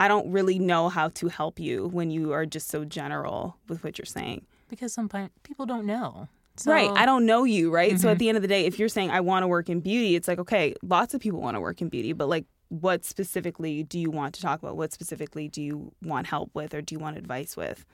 I 0.00 0.08
don't 0.08 0.32
really 0.32 0.58
know 0.58 0.88
how 0.88 1.08
to 1.08 1.28
help 1.28 1.60
you 1.60 1.86
when 1.88 2.10
you 2.10 2.32
are 2.32 2.46
just 2.46 2.68
so 2.68 2.86
general 2.86 3.58
with 3.68 3.84
what 3.84 3.98
you're 3.98 4.06
saying. 4.06 4.46
because 4.68 4.94
sometimes 4.94 5.30
people 5.42 5.66
don't 5.66 5.84
know. 5.84 6.26
So, 6.56 6.72
right. 6.72 6.90
I 6.90 7.04
don't 7.04 7.26
know 7.26 7.44
you, 7.44 7.70
right? 7.70 8.00
So 8.00 8.08
at 8.08 8.12
mm-hmm. 8.12 8.18
the 8.18 8.28
end 8.30 8.36
of 8.36 8.42
the 8.42 8.48
day, 8.48 8.64
if 8.64 8.78
you're 8.78 8.88
saying 8.88 9.10
I 9.10 9.20
want 9.20 9.42
to 9.42 9.46
work 9.46 9.68
in 9.68 9.80
beauty, 9.80 10.16
it's 10.16 10.26
like, 10.26 10.38
okay, 10.38 10.74
lots 10.82 11.12
of 11.12 11.20
people 11.20 11.40
want 11.40 11.54
to 11.56 11.60
work 11.60 11.82
in 11.82 11.88
beauty, 11.88 12.14
but 12.14 12.28
like, 12.28 12.46
what 12.68 13.04
specifically 13.04 13.82
do 13.82 13.98
you 13.98 14.10
want 14.10 14.34
to 14.36 14.40
talk 14.40 14.62
about? 14.62 14.76
What 14.76 14.92
specifically 14.92 15.48
do 15.48 15.60
you 15.60 15.92
want 16.02 16.26
help 16.26 16.50
with 16.54 16.72
or 16.72 16.80
do 16.80 16.94
you 16.94 16.98
want 16.98 17.18
advice 17.18 17.56
with? 17.56 17.84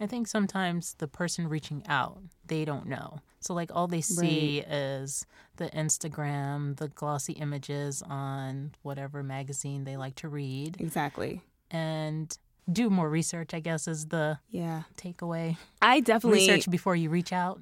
I 0.00 0.06
think 0.06 0.28
sometimes 0.28 0.94
the 0.94 1.08
person 1.08 1.46
reaching 1.46 1.82
out, 1.88 2.22
they 2.46 2.64
don't 2.64 2.86
know. 2.86 3.18
So 3.40 3.52
like 3.52 3.70
all 3.74 3.86
they 3.86 4.00
see 4.00 4.60
is 4.60 5.26
the 5.56 5.68
Instagram, 5.70 6.76
the 6.76 6.88
glossy 6.88 7.34
images 7.34 8.02
on 8.02 8.72
whatever 8.82 9.22
magazine 9.22 9.84
they 9.84 9.96
like 9.98 10.14
to 10.16 10.28
read 10.28 10.76
Exactly. 10.78 11.42
And 11.70 12.36
do 12.70 12.90
more 12.90 13.08
research, 13.08 13.54
I 13.54 13.60
guess 13.60 13.88
is 13.88 14.06
the 14.06 14.38
Yeah. 14.50 14.82
takeaway. 14.96 15.56
I 15.82 16.00
definitely 16.00 16.40
Research 16.40 16.70
before 16.70 16.96
you 16.96 17.10
reach 17.10 17.32
out. 17.32 17.60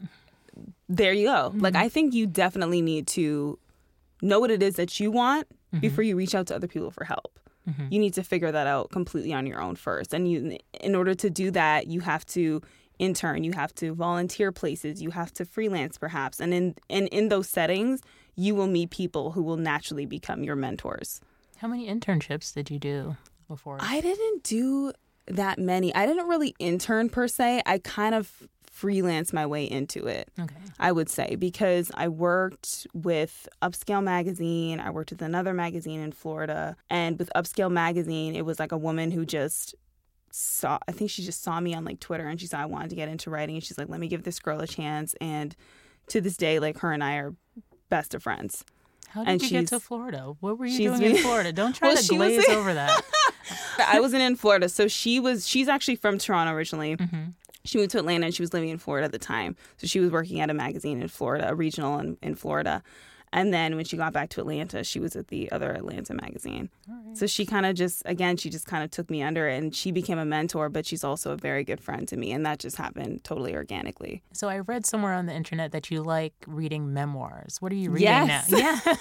there 0.88 1.12
you 1.12 1.26
go. 1.26 1.52
Like 1.54 1.74
mm-hmm. 1.74 1.82
I 1.84 1.88
think 1.88 2.14
you 2.14 2.26
definitely 2.26 2.82
need 2.82 3.06
to 3.08 3.58
know 4.20 4.40
what 4.40 4.50
it 4.50 4.62
is 4.62 4.76
that 4.76 4.98
you 4.98 5.10
want 5.10 5.46
mm-hmm. 5.48 5.80
before 5.80 6.02
you 6.02 6.16
reach 6.16 6.34
out 6.34 6.46
to 6.48 6.54
other 6.54 6.66
people 6.66 6.90
for 6.90 7.04
help. 7.04 7.38
Mm-hmm. 7.68 7.86
You 7.90 7.98
need 7.98 8.14
to 8.14 8.22
figure 8.22 8.50
that 8.50 8.66
out 8.66 8.90
completely 8.90 9.32
on 9.32 9.46
your 9.46 9.60
own 9.60 9.76
first. 9.76 10.12
And 10.14 10.30
you 10.30 10.58
in 10.80 10.94
order 10.94 11.14
to 11.14 11.30
do 11.30 11.50
that, 11.52 11.86
you 11.86 12.00
have 12.00 12.24
to 12.26 12.62
intern, 12.98 13.44
you 13.44 13.52
have 13.52 13.74
to 13.76 13.94
volunteer 13.94 14.50
places, 14.50 15.00
you 15.00 15.10
have 15.10 15.32
to 15.34 15.44
freelance 15.44 15.98
perhaps. 15.98 16.40
And 16.40 16.52
in 16.52 16.74
and 16.90 17.08
in 17.08 17.28
those 17.28 17.48
settings, 17.48 18.00
you 18.34 18.54
will 18.54 18.66
meet 18.66 18.90
people 18.90 19.32
who 19.32 19.42
will 19.42 19.56
naturally 19.56 20.06
become 20.06 20.42
your 20.42 20.56
mentors. 20.56 21.20
How 21.58 21.68
many 21.68 21.88
internships 21.88 22.54
did 22.54 22.70
you 22.70 22.78
do 22.78 23.16
before? 23.48 23.78
I 23.80 24.00
didn't 24.00 24.44
do 24.44 24.92
that 25.26 25.58
many. 25.58 25.94
I 25.94 26.06
didn't 26.06 26.28
really 26.28 26.54
intern 26.58 27.08
per 27.08 27.26
se. 27.28 27.62
I 27.66 27.78
kind 27.78 28.14
of 28.14 28.48
freelance 28.70 29.32
my 29.32 29.44
way 29.44 29.64
into 29.64 30.06
it. 30.06 30.30
okay. 30.38 30.54
I 30.78 30.92
would 30.92 31.08
say, 31.10 31.34
because 31.34 31.90
I 31.94 32.06
worked 32.06 32.86
with 32.94 33.48
Upscale 33.60 34.02
Magazine. 34.04 34.78
I 34.78 34.90
worked 34.90 35.10
with 35.10 35.20
another 35.20 35.52
magazine 35.52 36.00
in 36.00 36.12
Florida. 36.12 36.76
And 36.88 37.18
with 37.18 37.28
Upscale 37.34 37.70
Magazine, 37.72 38.36
it 38.36 38.44
was 38.44 38.60
like 38.60 38.70
a 38.70 38.78
woman 38.78 39.10
who 39.10 39.26
just 39.26 39.74
saw, 40.30 40.78
I 40.86 40.92
think 40.92 41.10
she 41.10 41.24
just 41.24 41.42
saw 41.42 41.58
me 41.58 41.74
on 41.74 41.84
like 41.84 41.98
Twitter 41.98 42.26
and 42.28 42.40
she 42.40 42.46
said, 42.46 42.60
I 42.60 42.66
wanted 42.66 42.90
to 42.90 42.96
get 42.96 43.08
into 43.08 43.30
writing. 43.30 43.56
And 43.56 43.64
she's 43.64 43.78
like, 43.78 43.88
let 43.88 43.98
me 43.98 44.06
give 44.06 44.22
this 44.22 44.38
girl 44.38 44.60
a 44.60 44.66
chance. 44.66 45.14
And 45.20 45.56
to 46.08 46.20
this 46.20 46.36
day, 46.36 46.60
like 46.60 46.78
her 46.78 46.92
and 46.92 47.02
I 47.02 47.16
are 47.16 47.34
best 47.88 48.14
of 48.14 48.22
friends. 48.22 48.64
How 49.08 49.24
did 49.24 49.30
and 49.32 49.42
you 49.42 49.48
get 49.48 49.68
to 49.68 49.80
Florida? 49.80 50.34
What 50.40 50.58
were 50.58 50.66
you 50.66 50.90
doing 50.90 51.02
in 51.02 51.16
Florida? 51.16 51.50
Don't 51.52 51.72
try 51.74 51.88
Well, 51.88 51.96
to 51.96 52.08
glaze 52.08 52.48
over 52.50 52.74
that. 52.74 53.02
I 53.86 54.00
wasn't 54.00 54.22
in 54.22 54.36
Florida. 54.36 54.68
So 54.68 54.88
she 54.88 55.20
was, 55.20 55.46
she's 55.46 55.68
actually 55.68 55.96
from 55.96 56.18
Toronto 56.18 56.52
originally. 56.52 56.96
Mm-hmm. 56.96 57.30
She 57.64 57.78
moved 57.78 57.90
to 57.90 57.98
Atlanta 57.98 58.26
and 58.26 58.34
she 58.34 58.42
was 58.42 58.54
living 58.54 58.70
in 58.70 58.78
Florida 58.78 59.04
at 59.04 59.12
the 59.12 59.18
time. 59.18 59.56
So 59.76 59.86
she 59.86 60.00
was 60.00 60.10
working 60.10 60.40
at 60.40 60.48
a 60.48 60.54
magazine 60.54 61.02
in 61.02 61.08
Florida, 61.08 61.48
a 61.50 61.54
regional 61.54 61.98
in, 61.98 62.16
in 62.22 62.34
Florida. 62.34 62.82
And 63.32 63.52
then 63.52 63.76
when 63.76 63.84
she 63.84 63.96
got 63.96 64.12
back 64.12 64.28
to 64.30 64.40
Atlanta, 64.40 64.84
she 64.84 65.00
was 65.00 65.14
at 65.16 65.28
the 65.28 65.50
other 65.52 65.72
Atlanta 65.72 66.14
magazine. 66.14 66.70
So 67.14 67.26
she 67.26 67.44
kind 67.46 67.66
of 67.66 67.74
just, 67.74 68.02
again, 68.06 68.36
she 68.36 68.48
just 68.50 68.66
kind 68.66 68.82
of 68.84 68.90
took 68.90 69.10
me 69.10 69.22
under 69.22 69.48
and 69.48 69.74
she 69.74 69.90
became 69.90 70.18
a 70.18 70.24
mentor, 70.24 70.68
but 70.68 70.86
she's 70.86 71.04
also 71.04 71.32
a 71.32 71.36
very 71.36 71.64
good 71.64 71.80
friend 71.80 72.06
to 72.08 72.16
me. 72.16 72.32
And 72.32 72.44
that 72.46 72.58
just 72.58 72.76
happened 72.76 73.24
totally 73.24 73.54
organically. 73.54 74.22
So 74.32 74.48
I 74.48 74.58
read 74.60 74.86
somewhere 74.86 75.12
on 75.14 75.26
the 75.26 75.34
internet 75.34 75.72
that 75.72 75.90
you 75.90 76.02
like 76.02 76.32
reading 76.46 76.92
memoirs. 76.94 77.60
What 77.60 77.72
are 77.72 77.76
you 77.76 77.90
reading 77.90 78.08
Yes. 78.08 78.50
now? 78.50 78.58
Yeah. 78.58 78.80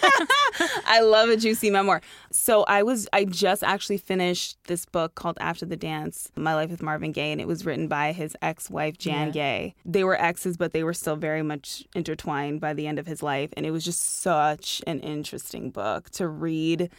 I 0.86 1.02
love 1.02 1.30
a 1.30 1.38
juicy 1.38 1.70
memoir. 1.70 2.02
So 2.32 2.64
I 2.64 2.82
was 2.84 3.08
I 3.14 3.26
just 3.26 3.64
actually 3.64 3.98
finished 3.98 4.58
this 4.68 4.86
book 4.86 5.16
called 5.16 5.38
After 5.40 5.66
the 5.66 5.76
Dance: 5.78 6.32
My 6.36 6.56
Life 6.56 6.72
with 6.72 6.82
Marvin 6.82 7.12
Gaye, 7.12 7.32
and 7.32 7.40
it 7.42 7.48
was 7.48 7.66
written 7.66 7.88
by 7.88 8.12
his 8.12 8.36
ex-wife 8.42 8.98
Jan 8.98 9.28
Yeah. 9.28 9.32
Gaye. 9.34 9.76
They 9.86 10.04
were 10.04 10.20
exes, 10.20 10.58
but 10.58 10.72
they 10.74 10.84
were 10.84 10.94
still 10.94 11.16
very 11.16 11.44
much 11.44 11.86
intertwined 11.96 12.60
by 12.62 12.74
the 12.74 12.88
end 12.88 12.98
of 12.98 13.06
his 13.08 13.22
life, 13.22 13.52
and 13.56 13.66
it 13.66 13.72
was 13.72 13.84
just 13.86 14.17
such 14.18 14.82
an 14.88 15.00
interesting 15.00 15.70
book 15.70 16.10
to 16.12 16.28
read 16.28 16.90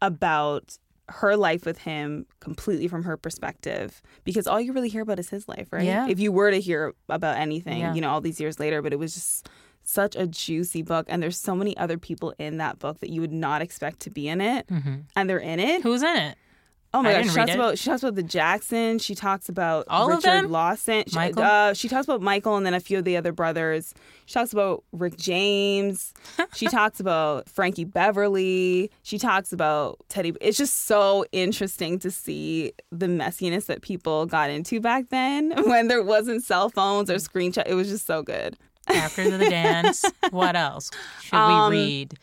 about 0.00 0.78
her 1.08 1.36
life 1.36 1.66
with 1.66 1.78
him 1.78 2.26
completely 2.40 2.88
from 2.88 3.02
her 3.04 3.16
perspective 3.16 4.00
because 4.24 4.46
all 4.46 4.60
you 4.60 4.72
really 4.72 4.88
hear 4.88 5.02
about 5.02 5.18
is 5.18 5.28
his 5.28 5.48
life 5.48 5.68
right 5.72 5.84
Yeah. 5.84 6.08
if 6.08 6.18
you 6.20 6.32
were 6.32 6.50
to 6.50 6.60
hear 6.60 6.92
about 7.08 7.36
anything 7.36 7.80
Yeah. 7.80 7.92
you 7.94 8.00
know 8.00 8.08
all 8.10 8.20
these 8.20 8.40
years 8.40 8.58
later 8.58 8.80
but 8.82 8.92
it 8.92 8.98
was 8.98 9.14
just 9.14 9.48
such 9.82 10.14
a 10.16 10.26
juicy 10.26 10.80
book 10.82 11.06
and 11.08 11.22
there's 11.22 11.36
so 11.36 11.54
many 11.56 11.76
other 11.76 11.98
people 11.98 12.32
in 12.38 12.58
that 12.58 12.78
book 12.78 13.00
that 13.00 13.10
you 13.10 13.20
would 13.20 13.32
not 13.32 13.60
expect 13.62 14.00
to 14.00 14.10
be 14.10 14.28
in 14.28 14.40
it 14.40 14.66
mm-hmm. 14.68 14.94
and 15.16 15.28
they're 15.28 15.38
in 15.38 15.58
it 15.60 15.82
Who's 15.82 16.02
in 16.02 16.16
it? 16.16 16.38
Oh 16.94 17.02
my 17.02 17.10
I 17.16 17.22
gosh 17.22 17.30
she 17.30 17.36
talks 17.36 17.50
it. 17.50 17.54
about 17.54 17.78
she 17.78 17.88
talks 17.90 18.02
about 18.02 18.14
the 18.16 18.22
jacksons 18.22 19.02
she 19.04 19.14
talks 19.14 19.48
about 19.48 19.86
All 19.88 20.08
richard 20.08 20.50
lawson 20.50 21.04
she, 21.08 21.14
Michael? 21.16 21.42
uh, 21.42 21.72
she 21.74 21.88
talks 21.88 22.06
about 22.06 22.20
michael 22.20 22.56
and 22.56 22.66
then 22.66 22.74
a 22.74 22.80
few 22.80 22.98
of 22.98 23.04
the 23.04 23.16
other 23.16 23.32
brothers 23.32 23.94
she 24.26 24.34
talks 24.34 24.52
about 24.52 24.84
rick 24.92 25.16
james 25.16 26.12
she 26.54 26.66
talks 26.66 27.00
about 27.00 27.48
frankie 27.48 27.84
beverly 27.84 28.90
she 29.02 29.18
talks 29.18 29.52
about 29.52 29.98
teddy 30.08 30.34
it's 30.40 30.58
just 30.58 30.84
so 30.86 31.24
interesting 31.32 31.98
to 31.98 32.10
see 32.10 32.72
the 32.90 33.06
messiness 33.06 33.66
that 33.66 33.80
people 33.82 34.26
got 34.26 34.50
into 34.50 34.80
back 34.80 35.08
then 35.10 35.52
when 35.66 35.88
there 35.88 36.02
wasn't 36.02 36.42
cell 36.44 36.68
phones 36.68 37.10
or 37.10 37.14
screenshot 37.14 37.64
it 37.66 37.74
was 37.74 37.88
just 37.88 38.06
so 38.06 38.22
good 38.22 38.56
After 38.88 39.30
the 39.38 39.48
dance. 39.48 40.04
What 40.30 40.56
else 40.68 40.90
should 41.22 41.36
Um, 41.36 41.70
we 41.70 41.76
read? 41.78 42.14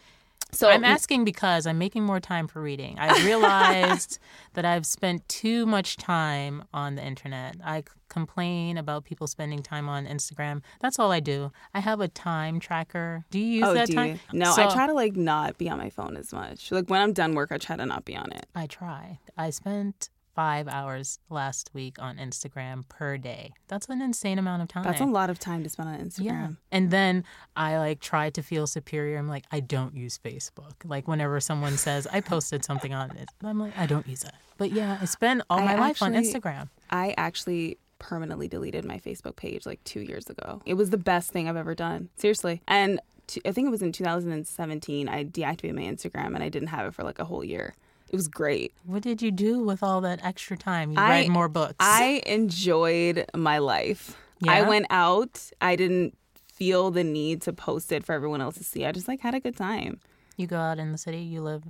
So 0.51 0.69
I'm 0.69 0.83
asking 0.83 1.25
because 1.25 1.65
I'm 1.67 1.77
making 1.77 2.03
more 2.03 2.19
time 2.19 2.47
for 2.47 2.61
reading. 2.61 2.97
I 2.99 3.23
realized 3.25 4.19
that 4.53 4.65
I've 4.65 4.85
spent 4.85 5.27
too 5.29 5.65
much 5.65 5.97
time 5.97 6.63
on 6.73 6.95
the 6.95 7.03
internet. 7.05 7.55
I 7.63 7.83
complain 8.09 8.77
about 8.77 9.03
people 9.05 9.27
spending 9.27 9.61
time 9.61 9.87
on 9.87 10.05
Instagram. 10.07 10.61
That's 10.81 10.97
all 10.97 11.11
I 11.11 11.19
do. 11.19 11.51
I 11.73 11.79
have 11.79 12.01
a 12.01 12.07
time 12.07 12.59
tracker. 12.59 13.25
Do 13.29 13.39
you 13.39 13.59
use 13.59 13.67
Oh, 13.67 13.73
that 13.75 13.87
do 13.87 13.93
time? 13.93 14.07
you? 14.13 14.39
No, 14.39 14.53
I 14.57 14.67
try 14.73 14.87
to 14.87 14.93
like 14.93 15.15
not 15.15 15.57
be 15.57 15.69
on 15.69 15.77
my 15.77 15.89
phone 15.89 16.17
as 16.17 16.33
much. 16.33 16.71
Like 16.71 16.89
when 16.89 17.01
I'm 17.01 17.13
done 17.13 17.35
work, 17.35 17.51
I 17.51 17.57
try 17.57 17.75
to 17.75 17.85
not 17.85 18.05
be 18.05 18.15
on 18.15 18.31
it. 18.31 18.47
I 18.55 18.65
try. 18.65 19.19
I 19.37 19.51
spent 19.51 20.09
five 20.39 20.69
hours 20.69 21.19
last 21.29 21.69
week 21.73 21.97
on 21.99 22.15
Instagram 22.15 22.87
per 22.87 23.17
day. 23.17 23.51
That's 23.67 23.89
an 23.89 24.01
insane 24.01 24.39
amount 24.39 24.61
of 24.61 24.69
time. 24.69 24.85
That's 24.85 25.01
a 25.01 25.05
lot 25.05 25.29
of 25.29 25.37
time 25.37 25.63
to 25.63 25.69
spend 25.69 25.89
on 25.89 25.99
Instagram. 25.99 26.23
Yeah. 26.23 26.47
And 26.71 26.91
then 26.91 27.25
I 27.57 27.77
like 27.77 27.99
try 27.99 28.29
to 28.29 28.41
feel 28.41 28.65
superior. 28.65 29.17
I'm 29.17 29.27
like, 29.27 29.43
I 29.51 29.59
don't 29.59 29.93
use 29.97 30.17
Facebook. 30.17 30.75
Like 30.85 31.09
whenever 31.09 31.41
someone 31.41 31.75
says 31.75 32.07
I 32.13 32.21
posted 32.21 32.63
something 32.63 32.93
on 32.93 33.11
it, 33.17 33.27
I'm 33.43 33.59
like, 33.59 33.77
I 33.77 33.85
don't 33.85 34.07
use 34.07 34.23
it. 34.23 34.31
But 34.57 34.71
yeah, 34.71 34.97
I 35.01 35.03
spend 35.03 35.43
all 35.49 35.59
I 35.59 35.65
my 35.65 35.75
life 35.75 36.01
on 36.01 36.13
Instagram. 36.13 36.69
I 36.89 37.13
actually 37.17 37.77
permanently 37.97 38.47
deleted 38.47 38.85
my 38.85 38.97
Facebook 38.97 39.35
page 39.35 39.65
like 39.65 39.83
two 39.83 39.99
years 39.99 40.29
ago. 40.29 40.61
It 40.65 40.75
was 40.75 40.89
the 40.89 40.97
best 40.97 41.31
thing 41.31 41.49
I've 41.49 41.57
ever 41.57 41.75
done. 41.75 42.07
Seriously. 42.15 42.61
And 42.65 43.01
t- 43.27 43.41
I 43.43 43.51
think 43.51 43.67
it 43.67 43.71
was 43.71 43.81
in 43.81 43.91
2017, 43.91 45.09
I 45.09 45.25
deactivated 45.25 45.75
my 45.75 45.81
Instagram 45.81 46.33
and 46.33 46.41
I 46.41 46.47
didn't 46.47 46.69
have 46.69 46.85
it 46.87 46.93
for 46.93 47.03
like 47.03 47.19
a 47.19 47.25
whole 47.25 47.43
year. 47.43 47.75
It 48.09 48.15
was 48.15 48.27
great. 48.27 48.73
What 48.85 49.03
did 49.03 49.21
you 49.21 49.31
do 49.31 49.59
with 49.59 49.83
all 49.83 50.01
that 50.01 50.23
extra 50.25 50.57
time? 50.57 50.91
You 50.91 50.97
I- 50.99 51.21
read 51.21 51.29
more 51.29 51.47
books. 51.47 51.75
I 51.79 52.21
enjoyed 52.25 53.25
my 53.35 53.59
life. 53.59 54.17
I 54.47 54.61
went 54.63 54.87
out. 54.89 55.51
I 55.61 55.75
didn't 55.75 56.17
feel 56.53 56.91
the 56.91 57.03
need 57.03 57.41
to 57.43 57.53
post 57.53 57.91
it 57.91 58.03
for 58.05 58.13
everyone 58.13 58.41
else 58.41 58.55
to 58.57 58.63
see. 58.63 58.85
I 58.85 58.91
just 58.91 59.07
like 59.07 59.19
had 59.21 59.35
a 59.35 59.39
good 59.39 59.55
time. 59.55 59.99
you 60.37 60.47
go 60.47 60.57
out 60.57 60.79
in 60.79 60.91
the 60.93 60.97
city. 60.97 61.17
You 61.19 61.41
live 61.41 61.63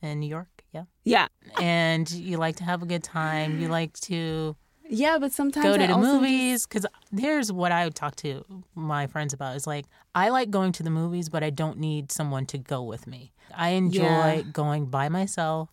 in 0.00 0.20
New 0.20 0.28
York, 0.28 0.62
yeah, 0.72 0.84
Yeah. 1.04 1.26
and 1.60 2.08
you 2.10 2.36
like 2.36 2.54
to 2.56 2.64
have 2.64 2.80
a 2.82 2.86
good 2.86 3.02
time. 3.02 3.60
You 3.60 3.66
like 3.68 3.94
to 4.02 4.54
Yeah, 4.88 5.18
but 5.18 5.32
sometimes 5.32 5.64
go 5.64 5.74
I 5.74 5.78
to 5.78 5.86
the 5.88 5.94
also 5.94 6.14
movies 6.20 6.64
because 6.66 6.86
here's 7.16 7.50
what 7.52 7.72
I 7.72 7.84
would 7.84 7.94
talk 7.96 8.14
to 8.16 8.44
my 8.76 9.06
friends 9.08 9.32
about 9.32 9.56
is 9.56 9.66
like 9.66 9.86
I 10.14 10.28
like 10.28 10.50
going 10.50 10.70
to 10.72 10.82
the 10.84 10.90
movies, 10.90 11.28
but 11.28 11.42
I 11.42 11.50
don't 11.50 11.78
need 11.78 12.12
someone 12.12 12.46
to 12.46 12.58
go 12.58 12.82
with 12.82 13.06
me. 13.08 13.32
I 13.56 13.70
enjoy 13.70 14.02
Yeah. 14.02 14.42
going 14.52 14.86
by 14.86 15.08
myself 15.08 15.68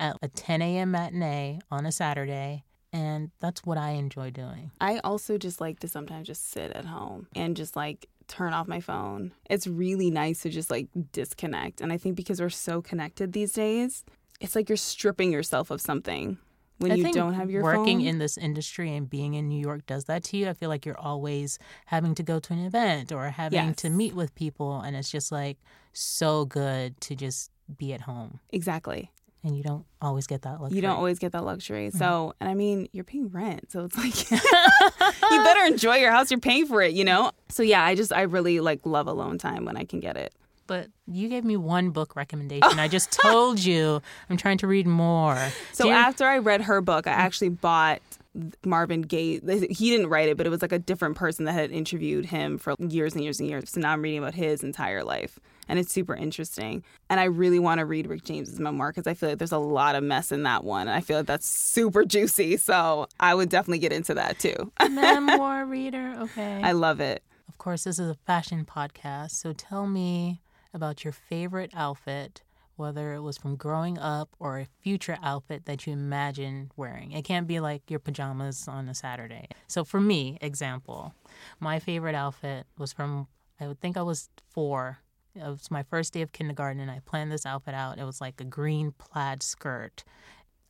at 0.00 0.16
a 0.22 0.28
10 0.28 0.62
a.m. 0.62 0.90
matinee 0.92 1.58
on 1.70 1.86
a 1.86 1.92
Saturday, 1.92 2.64
and 2.92 3.30
that's 3.40 3.64
what 3.64 3.78
I 3.78 3.90
enjoy 3.90 4.30
doing. 4.30 4.70
I 4.80 4.98
also 4.98 5.38
just 5.38 5.60
like 5.60 5.80
to 5.80 5.88
sometimes 5.88 6.26
just 6.26 6.50
sit 6.50 6.72
at 6.72 6.84
home 6.86 7.28
and 7.34 7.56
just 7.56 7.76
like 7.76 8.08
turn 8.28 8.52
off 8.52 8.68
my 8.68 8.80
phone. 8.80 9.32
It's 9.48 9.66
really 9.66 10.10
nice 10.10 10.42
to 10.42 10.50
just 10.50 10.70
like 10.70 10.88
disconnect. 11.12 11.80
And 11.80 11.92
I 11.92 11.96
think 11.96 12.16
because 12.16 12.40
we're 12.40 12.50
so 12.50 12.80
connected 12.82 13.32
these 13.32 13.52
days, 13.52 14.04
it's 14.40 14.54
like 14.54 14.68
you're 14.68 14.76
stripping 14.76 15.32
yourself 15.32 15.70
of 15.70 15.80
something 15.80 16.38
when 16.78 16.92
I 16.92 16.94
you 16.94 17.12
don't 17.12 17.34
have 17.34 17.50
your 17.50 17.62
working 17.62 17.98
phone. 17.98 18.06
in 18.06 18.18
this 18.18 18.38
industry 18.38 18.94
and 18.94 19.10
being 19.10 19.34
in 19.34 19.48
New 19.48 19.60
York 19.60 19.86
does 19.86 20.04
that 20.04 20.22
to 20.24 20.36
you. 20.36 20.48
I 20.48 20.52
feel 20.52 20.68
like 20.68 20.86
you're 20.86 20.98
always 20.98 21.58
having 21.86 22.14
to 22.14 22.22
go 22.22 22.38
to 22.38 22.52
an 22.52 22.64
event 22.64 23.10
or 23.10 23.30
having 23.30 23.74
to 23.74 23.90
meet 23.90 24.14
with 24.14 24.34
people, 24.34 24.80
and 24.80 24.94
it's 24.94 25.10
just 25.10 25.32
like 25.32 25.58
so 25.92 26.44
good 26.44 27.00
to 27.02 27.16
just 27.16 27.50
be 27.76 27.92
at 27.92 28.02
home, 28.02 28.40
exactly. 28.50 29.10
And 29.44 29.56
you 29.56 29.62
don't 29.62 29.84
always 30.00 30.26
get 30.26 30.42
that 30.42 30.60
luxury. 30.60 30.76
You 30.76 30.82
don't 30.82 30.96
always 30.96 31.18
get 31.18 31.32
that 31.32 31.44
luxury. 31.44 31.88
Mm-hmm. 31.88 31.98
So, 31.98 32.34
and 32.40 32.48
I 32.48 32.54
mean, 32.54 32.88
you're 32.92 33.04
paying 33.04 33.28
rent. 33.28 33.70
So 33.70 33.84
it's 33.84 33.96
like 33.96 34.30
you 35.30 35.44
better 35.44 35.64
enjoy 35.66 35.96
your 35.96 36.10
house. 36.10 36.30
You're 36.30 36.40
paying 36.40 36.66
for 36.66 36.82
it, 36.82 36.92
you 36.92 37.04
know? 37.04 37.32
So 37.48 37.62
yeah, 37.62 37.82
I 37.84 37.94
just 37.94 38.12
I 38.12 38.22
really 38.22 38.60
like 38.60 38.80
love 38.84 39.06
alone 39.06 39.38
time 39.38 39.64
when 39.64 39.76
I 39.76 39.84
can 39.84 40.00
get 40.00 40.16
it. 40.16 40.34
But 40.66 40.88
you 41.06 41.28
gave 41.30 41.44
me 41.44 41.56
one 41.56 41.90
book 41.90 42.14
recommendation. 42.14 42.78
I 42.78 42.88
just 42.88 43.10
told 43.22 43.58
you 43.58 44.02
I'm 44.28 44.36
trying 44.36 44.58
to 44.58 44.66
read 44.66 44.86
more. 44.86 45.50
So 45.72 45.86
you- 45.86 45.92
after 45.92 46.26
I 46.26 46.38
read 46.38 46.62
her 46.62 46.80
book, 46.82 47.06
I 47.06 47.12
actually 47.12 47.48
bought 47.48 48.02
Marvin 48.64 49.02
Gaye. 49.02 49.40
He 49.70 49.90
didn't 49.90 50.08
write 50.08 50.28
it, 50.28 50.36
but 50.36 50.46
it 50.46 50.50
was 50.50 50.60
like 50.62 50.72
a 50.72 50.78
different 50.78 51.16
person 51.16 51.46
that 51.46 51.52
had 51.52 51.70
interviewed 51.70 52.26
him 52.26 52.58
for 52.58 52.74
years 52.78 53.14
and 53.14 53.24
years 53.24 53.40
and 53.40 53.48
years. 53.48 53.70
So 53.70 53.80
now 53.80 53.92
I'm 53.92 54.02
reading 54.02 54.18
about 54.18 54.34
his 54.34 54.62
entire 54.62 55.02
life, 55.02 55.38
and 55.68 55.78
it's 55.78 55.92
super 55.92 56.14
interesting. 56.14 56.82
And 57.10 57.20
I 57.20 57.24
really 57.24 57.58
want 57.58 57.78
to 57.78 57.84
read 57.84 58.06
Rick 58.06 58.24
James's 58.24 58.58
memoir 58.58 58.90
because 58.90 59.06
I 59.06 59.14
feel 59.14 59.28
like 59.30 59.38
there's 59.38 59.52
a 59.52 59.58
lot 59.58 59.94
of 59.94 60.02
mess 60.02 60.32
in 60.32 60.42
that 60.44 60.64
one, 60.64 60.82
and 60.88 60.90
I 60.96 61.00
feel 61.00 61.18
like 61.18 61.26
that's 61.26 61.46
super 61.48 62.04
juicy. 62.04 62.56
So 62.56 63.06
I 63.20 63.34
would 63.34 63.48
definitely 63.48 63.78
get 63.78 63.92
into 63.92 64.14
that 64.14 64.38
too. 64.38 64.72
memoir 64.90 65.64
reader. 65.66 66.14
Okay. 66.18 66.60
I 66.62 66.72
love 66.72 67.00
it. 67.00 67.22
of 67.48 67.58
course, 67.58 67.84
this 67.84 67.98
is 67.98 68.08
a 68.10 68.14
fashion 68.26 68.64
podcast. 68.64 69.32
So 69.32 69.52
tell 69.52 69.86
me 69.86 70.40
about 70.74 71.02
your 71.04 71.12
favorite 71.12 71.70
outfit, 71.74 72.42
whether 72.76 73.14
it 73.14 73.20
was 73.20 73.36
from 73.36 73.56
growing 73.56 73.98
up 73.98 74.28
or 74.38 74.58
a 74.60 74.66
future 74.80 75.18
outfit 75.22 75.64
that 75.64 75.86
you 75.86 75.92
imagine 75.92 76.70
wearing. 76.76 77.10
It 77.12 77.24
can't 77.24 77.46
be 77.48 77.58
like 77.58 77.82
your 77.90 77.98
pajamas 77.98 78.68
on 78.68 78.88
a 78.88 78.94
Saturday. 78.94 79.48
So 79.66 79.82
for 79.84 80.00
me, 80.00 80.38
example, 80.40 81.14
my 81.58 81.78
favorite 81.80 82.14
outfit 82.14 82.66
was 82.78 82.92
from, 82.92 83.26
I 83.60 83.66
would 83.66 83.80
think 83.80 83.96
I 83.96 84.02
was 84.02 84.28
four. 84.50 84.98
It 85.38 85.48
was 85.48 85.70
my 85.70 85.82
first 85.84 86.12
day 86.12 86.22
of 86.22 86.32
kindergarten, 86.32 86.80
and 86.80 86.90
I 86.90 87.00
planned 87.04 87.32
this 87.32 87.46
outfit 87.46 87.74
out. 87.74 87.98
It 87.98 88.04
was 88.04 88.20
like 88.20 88.40
a 88.40 88.44
green 88.44 88.92
plaid 88.92 89.42
skirt. 89.42 90.04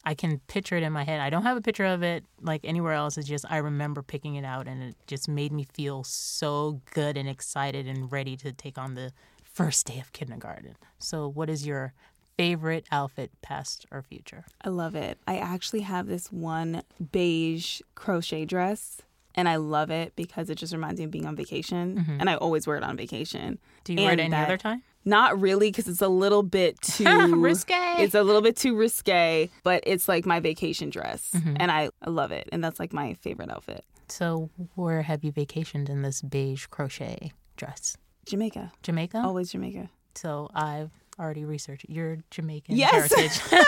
I 0.04 0.14
can 0.14 0.38
picture 0.46 0.76
it 0.76 0.82
in 0.82 0.92
my 0.92 1.04
head. 1.04 1.20
I 1.20 1.28
don't 1.28 1.42
have 1.42 1.56
a 1.56 1.60
picture 1.60 1.84
of 1.84 2.02
it 2.02 2.24
like 2.40 2.62
anywhere 2.64 2.92
else. 2.92 3.18
It's 3.18 3.28
just 3.28 3.44
I 3.48 3.58
remember 3.58 4.02
picking 4.02 4.36
it 4.36 4.44
out 4.44 4.66
and 4.66 4.82
it 4.82 4.96
just 5.06 5.28
made 5.28 5.52
me 5.52 5.66
feel 5.74 6.04
so 6.04 6.80
good 6.94 7.16
and 7.16 7.28
excited 7.28 7.86
and 7.86 8.10
ready 8.10 8.36
to 8.38 8.52
take 8.52 8.78
on 8.78 8.94
the 8.94 9.12
first 9.42 9.86
day 9.86 9.98
of 9.98 10.12
kindergarten. 10.12 10.76
So, 10.98 11.28
what 11.28 11.50
is 11.50 11.66
your 11.66 11.92
favorite 12.36 12.86
outfit, 12.92 13.32
past 13.42 13.86
or 13.90 14.00
future? 14.02 14.44
I 14.62 14.68
love 14.68 14.94
it. 14.94 15.18
I 15.26 15.38
actually 15.38 15.80
have 15.80 16.06
this 16.06 16.30
one 16.32 16.84
beige 17.12 17.80
crochet 17.94 18.44
dress. 18.44 19.02
And 19.38 19.48
I 19.48 19.56
love 19.56 19.90
it 19.90 20.14
because 20.16 20.50
it 20.50 20.56
just 20.56 20.72
reminds 20.72 20.98
me 20.98 21.04
of 21.04 21.10
being 21.10 21.24
on 21.26 21.36
vacation. 21.36 22.16
And 22.20 22.28
I 22.28 22.34
always 22.34 22.66
wear 22.66 22.76
it 22.76 22.82
on 22.82 22.96
vacation. 22.96 23.58
Do 23.84 23.92
you 23.94 24.00
wear 24.02 24.08
it 24.10 24.12
And 24.14 24.20
any 24.20 24.30
that- 24.32 24.48
other 24.48 24.58
time? 24.58 24.82
Not 25.04 25.40
really, 25.40 25.70
because 25.70 25.88
it's 25.88 26.02
a 26.02 26.08
little 26.08 26.42
bit 26.42 26.78
too 26.82 27.06
Risque. 27.36 27.72
It's 27.98 28.14
a 28.14 28.22
little 28.22 28.42
bit 28.42 28.56
too 28.56 28.76
risque, 28.76 29.48
but 29.62 29.82
it's 29.86 30.06
like 30.08 30.26
my 30.26 30.38
vacation 30.40 30.90
dress, 30.90 31.30
Mm-hmm. 31.34 31.56
and 31.60 31.70
I, 31.70 31.88
I 32.02 32.10
love 32.10 32.30
it, 32.32 32.46
and 32.52 32.62
that's 32.62 32.78
like 32.78 32.92
my 32.92 33.14
favorite 33.14 33.50
outfit. 33.50 33.84
So, 34.08 34.50
where 34.74 35.00
have 35.02 35.24
you 35.24 35.32
vacationed 35.32 35.88
in 35.88 36.02
this 36.02 36.20
beige 36.20 36.66
crochet 36.66 37.32
dress? 37.56 37.96
Jamaica, 38.26 38.72
Jamaica? 38.82 39.22
always 39.24 39.50
Jamaica. 39.52 39.88
So 40.14 40.50
I've 40.54 40.90
already 41.18 41.44
researched 41.44 41.86
your 41.88 42.18
Jamaican 42.30 42.76
Yes. 42.76 43.12
heritage. 43.12 43.40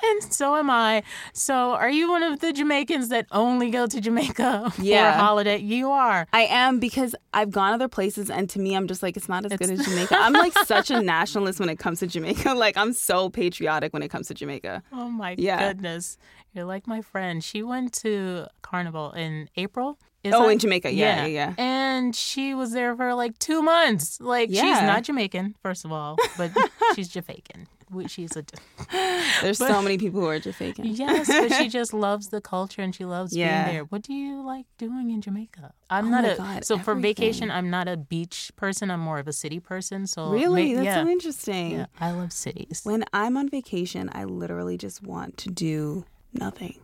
and 0.04 0.32
so 0.32 0.56
am 0.56 0.70
I. 0.70 1.02
So 1.32 1.72
are 1.72 1.90
you 1.90 2.08
one 2.10 2.22
of 2.22 2.40
the 2.40 2.52
Jamaicans 2.52 3.08
that 3.08 3.26
only 3.32 3.70
go 3.70 3.86
to 3.86 4.00
Jamaica 4.00 4.70
for 4.76 4.82
a 4.82 5.12
holiday? 5.12 5.58
You 5.58 5.90
are. 5.90 6.26
I 6.32 6.42
am 6.42 6.78
because 6.78 7.14
I've 7.32 7.50
gone 7.50 7.72
other 7.72 7.88
places, 7.88 8.30
and 8.30 8.48
to 8.50 8.58
me, 8.58 8.74
I'm 8.74 8.86
just 8.86 9.02
like, 9.02 9.16
it's 9.16 9.28
not 9.28 9.44
as 9.44 9.52
good 9.58 9.70
as 9.70 9.84
Jamaica. 9.84 10.16
I'm 10.18 10.32
like 10.32 10.52
such 10.64 10.90
a 10.90 11.00
nationalist 11.00 11.60
when 11.60 11.68
it 11.68 11.78
comes 11.78 12.00
to 12.00 12.06
Jamaica. 12.06 12.54
Like, 12.54 12.76
I'm 12.76 12.92
so 12.92 13.28
patriotic 13.28 13.92
when 13.92 14.02
it 14.02 14.08
comes 14.08 14.28
to 14.28 14.34
Jamaica. 14.34 14.82
Oh 14.92 15.08
my 15.10 15.34
Yeah. 15.38 15.68
goodness. 15.68 16.16
You're 16.54 16.64
like 16.64 16.86
my 16.86 17.02
friend. 17.02 17.44
She 17.44 17.62
went 17.62 17.92
to 17.94 18.46
Carnival 18.62 19.12
in 19.12 19.50
April. 19.56 19.98
Is 20.26 20.34
Oh, 20.34 20.42
that- 20.44 20.50
in 20.50 20.58
Jamaica. 20.58 20.92
Yeah, 20.92 21.26
yeah, 21.26 21.26
yeah. 21.26 21.54
And 21.58 22.14
she 22.14 22.54
was 22.54 22.72
there 22.72 22.94
for 22.96 23.14
like 23.14 23.38
two 23.38 23.62
months. 23.62 24.20
Like 24.20 24.48
she's 24.50 24.60
not 24.62 25.04
Jamaican, 25.04 25.56
first 25.62 25.84
of 25.84 25.92
all, 25.92 26.16
but 26.36 26.50
she's 26.94 27.08
Jamaican. 27.08 27.68
She's 28.08 28.36
a 28.36 28.44
There's 29.42 29.58
so 29.58 29.80
many 29.80 29.96
people 29.96 30.20
who 30.20 30.26
are 30.26 30.40
Jamaican. 30.40 30.86
yes, 30.86 31.28
but 31.28 31.52
she 31.52 31.68
just 31.78 31.94
loves 31.94 32.28
the 32.30 32.40
culture 32.40 32.82
and 32.82 32.92
she 32.92 33.04
loves 33.04 33.34
Yeah. 33.36 33.62
being 33.64 33.74
there. 33.76 33.84
What 33.84 34.02
do 34.02 34.12
you 34.12 34.42
like 34.44 34.66
doing 34.76 35.10
in 35.12 35.20
Jamaica? 35.20 35.72
I'm 35.88 36.06
Oh 36.06 36.10
not 36.10 36.24
a 36.24 36.34
God, 36.36 36.64
so 36.64 36.78
for 36.80 36.96
vacation. 36.96 37.48
I'm 37.48 37.70
not 37.70 37.86
a 37.86 37.96
beach 37.96 38.50
person. 38.56 38.90
I'm 38.90 38.98
more 38.98 39.20
of 39.20 39.28
a 39.28 39.32
city 39.32 39.60
person. 39.60 40.08
So 40.08 40.30
Really? 40.30 40.70
ma- 40.72 40.82
That's 40.82 40.84
yeah, 40.86 41.04
so 41.04 41.08
interesting. 41.08 41.70
yeah, 41.70 41.86
I 42.00 42.10
love 42.10 42.32
cities. 42.32 42.80
When 42.82 43.04
I'm 43.12 43.36
on 43.36 43.48
vacation, 43.48 44.10
I 44.12 44.24
literally 44.24 44.76
just 44.76 45.04
want 45.04 45.36
to 45.38 45.48
do 45.50 46.04
nothing. 46.32 46.80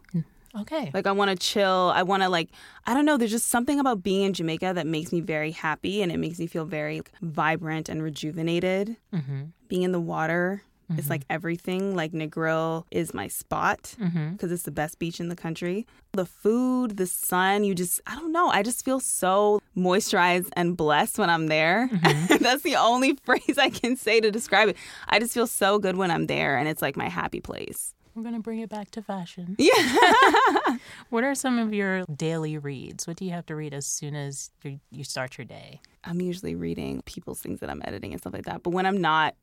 Okay, 0.59 0.91
Like 0.93 1.07
I 1.07 1.13
want 1.13 1.31
to 1.31 1.37
chill. 1.37 1.93
I 1.95 2.03
want 2.03 2.23
to 2.23 2.29
like 2.29 2.51
I 2.87 2.93
don't 2.95 3.05
know, 3.07 3.17
there's 3.17 3.31
just 3.31 3.49
something 3.49 3.81
about 3.81 4.03
being 4.03 4.23
in 4.25 4.33
Jamaica 4.35 4.73
that 4.75 4.87
makes 4.87 5.13
me 5.13 5.21
very 5.21 5.51
happy 5.53 6.03
and 6.03 6.13
it 6.13 6.19
makes 6.19 6.39
me 6.39 6.47
feel 6.47 6.65
very 6.67 7.01
vibrant 7.23 7.89
and 7.89 8.03
rejuvenated. 8.03 8.97
mm-hmm. 9.15 9.43
Being 9.69 9.83
in 9.83 9.93
the 9.93 10.01
water 10.01 10.63
is 10.99 11.09
like 11.09 11.23
everything. 11.31 11.97
Like 11.97 12.13
Negril 12.13 12.85
is 12.91 13.15
my 13.15 13.27
spot 13.29 13.95
Mm-hmm. 13.99 14.33
because 14.33 14.53
it's 14.53 14.65
the 14.65 14.71
best 14.71 14.99
beach 14.99 15.21
in 15.21 15.31
the 15.31 15.37
country. 15.37 15.87
The 16.13 16.27
food, 16.27 16.99
the 16.99 17.07
sun, 17.07 17.65
you 17.65 17.75
just 17.75 17.99
I 18.07 18.15
don't 18.15 18.31
know, 18.31 18.49
I 18.49 18.63
just 18.63 18.85
feel 18.85 19.01
so 19.01 19.63
moisturized 19.75 20.51
and 20.53 20.77
blessed 20.77 21.19
when 21.19 21.31
I'm 21.31 21.47
there. 21.47 21.89
That's 22.29 22.63
the 22.63 22.77
only 22.77 23.15
phrase 23.25 23.57
I 23.57 23.71
can 23.71 23.97
say 23.97 24.21
to 24.21 24.31
describe 24.31 24.69
it. 24.69 24.77
I 25.09 25.19
just 25.19 25.33
feel 25.33 25.47
so 25.47 25.79
good 25.79 25.97
when 25.97 26.11
I'm 26.11 26.27
there 26.27 26.59
and 26.59 26.69
it's 26.69 26.83
like 26.83 26.97
my 26.97 27.09
happy 27.09 27.41
place. 27.41 27.95
I'm 28.15 28.23
gonna 28.23 28.41
bring 28.41 28.59
it 28.61 28.69
back 28.69 28.91
to 28.93 29.03
fashion. 29.03 29.57
Yeah. 29.59 29.73
What 31.11 31.25
are 31.25 31.35
some 31.35 31.59
of 31.59 31.75
your 31.75 32.05
daily 32.05 32.57
reads? 32.59 33.07
What 33.07 33.17
do 33.17 33.25
you 33.27 33.33
have 33.33 33.45
to 33.47 33.55
read 33.55 33.75
as 33.75 33.87
soon 33.87 34.15
as 34.15 34.51
you, 34.65 34.81
you 34.91 35.05
start 35.05 35.37
your 35.37 35.45
day? 35.45 35.81
I'm 36.05 36.21
usually 36.21 36.55
reading 36.55 37.03
people's 37.05 37.41
things 37.41 37.61
that 37.61 37.69
I'm 37.69 37.83
editing 37.85 38.13
and 38.13 38.21
stuff 38.21 38.33
like 38.33 38.47
that. 38.47 38.63
But 38.63 38.71
when 38.71 38.87
I'm 38.87 39.01
not 39.01 39.35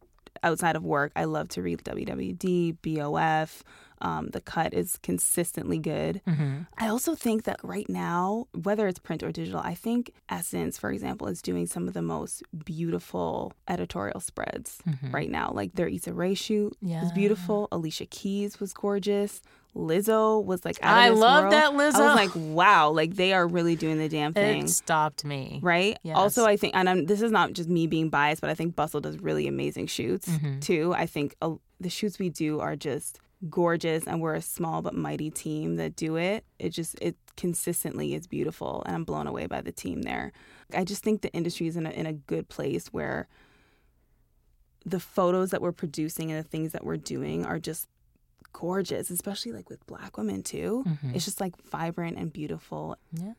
outside 0.43 0.75
of 0.75 0.83
work, 0.83 1.11
I 1.15 1.25
love 1.25 1.49
to 1.49 1.61
read 1.61 1.83
WWD, 1.83 2.77
BOF. 2.81 3.63
Um, 4.01 4.29
the 4.29 4.39
cut 4.39 4.73
is 4.73 4.97
consistently 5.03 5.77
good. 5.77 6.21
Mm-hmm. 6.25 6.59
I 6.77 6.87
also 6.87 7.15
think 7.15 7.43
that 7.43 7.59
right 7.63 7.89
now, 7.89 8.47
whether 8.53 8.87
it's 8.87 8.97
print 8.99 9.23
or 9.23 9.31
digital, 9.33 9.59
I 9.59 9.73
think 9.75 10.13
Essence, 10.29 10.77
for 10.77 10.89
example, 10.89 11.27
is 11.27 11.41
doing 11.41 11.67
some 11.67 11.85
of 11.85 11.93
the 11.93 12.01
most 12.01 12.41
beautiful 12.63 13.51
editorial 13.67 14.21
spreads 14.21 14.77
right 15.11 15.29
now. 15.29 15.51
Like 15.53 15.73
their 15.73 15.89
Issa 15.89 16.13
Rae 16.13 16.33
shoot 16.33 16.77
Yeah. 16.81 17.01
was 17.01 17.11
beautiful. 17.11 17.67
Alicia 17.73 18.05
Keys 18.05 18.61
was 18.61 18.71
gorgeous. 18.73 19.41
Lizzo 19.75 20.43
was 20.43 20.65
like 20.65 20.77
out 20.81 20.97
of 20.97 21.03
I 21.03 21.09
love 21.09 21.43
world. 21.43 21.53
that 21.53 21.71
I 21.71 21.73
Lizzo. 21.73 21.99
was 22.05 22.15
like, 22.15 22.31
wow, 22.35 22.89
like 22.89 23.15
they 23.15 23.33
are 23.33 23.47
really 23.47 23.75
doing 23.75 23.97
the 23.97 24.09
damn 24.09 24.33
thing 24.33 24.63
It 24.63 24.69
stopped 24.69 25.23
me. 25.23 25.59
right? 25.61 25.97
Yes. 26.03 26.17
Also, 26.17 26.45
I 26.45 26.57
think, 26.57 26.75
and 26.75 26.89
I'm, 26.89 27.05
this 27.05 27.21
is 27.21 27.31
not 27.31 27.53
just 27.53 27.69
me 27.69 27.85
being 27.87 28.09
biased, 28.09 28.41
but 28.41 28.49
I 28.49 28.55
think 28.55 28.75
Bustle 28.75 28.99
does 28.99 29.17
really 29.19 29.47
amazing 29.47 29.87
shoots 29.87 30.27
Mm-hmm. 30.27 30.59
too. 30.59 30.93
I 30.95 31.05
think 31.05 31.35
uh, 31.41 31.53
the 31.79 31.89
shoots 31.89 32.17
we 32.19 32.29
do 32.29 32.59
are 32.59 32.75
just 32.75 33.19
gorgeous, 33.49 34.05
and 34.05 34.19
we're 34.19 34.33
a 34.35 34.41
small 34.41 34.81
but 34.81 34.95
mighty 34.95 35.29
team 35.31 35.75
that 35.77 35.95
do 35.95 36.17
it. 36.17 36.43
It 36.57 36.69
just 36.69 36.95
it 37.01 37.15
consistently 37.37 38.13
is 38.13 38.27
beautiful, 38.27 38.83
and 38.85 38.95
I'm 38.95 39.03
blown 39.05 39.27
away 39.27 39.45
by 39.45 39.61
the 39.61 39.71
team 39.71 40.01
there. 40.01 40.33
I 40.73 40.83
just 40.83 41.03
think 41.03 41.21
the 41.21 41.31
industry 41.31 41.67
is 41.67 41.77
in 41.77 41.85
a, 41.85 41.91
in 41.91 42.05
a 42.05 42.11
good 42.13 42.49
place 42.49 42.87
where 42.87 43.27
the 44.85 44.99
photos 44.99 45.51
that 45.51 45.61
we're 45.61 45.71
producing 45.71 46.31
and 46.31 46.43
the 46.43 46.47
things 46.47 46.71
that 46.73 46.83
we're 46.83 46.97
doing 46.97 47.45
are 47.45 47.59
just 47.59 47.87
gorgeous, 48.53 49.09
especially 49.09 49.51
like 49.51 49.69
with 49.69 49.85
black 49.87 50.17
women 50.17 50.43
too. 50.43 50.83
Mm-hmm. 50.87 51.15
It's 51.15 51.25
just 51.25 51.39
like 51.39 51.53
vibrant 51.69 52.17
and 52.17 52.31
beautiful. 52.31 52.97
Yeah. 53.11 53.33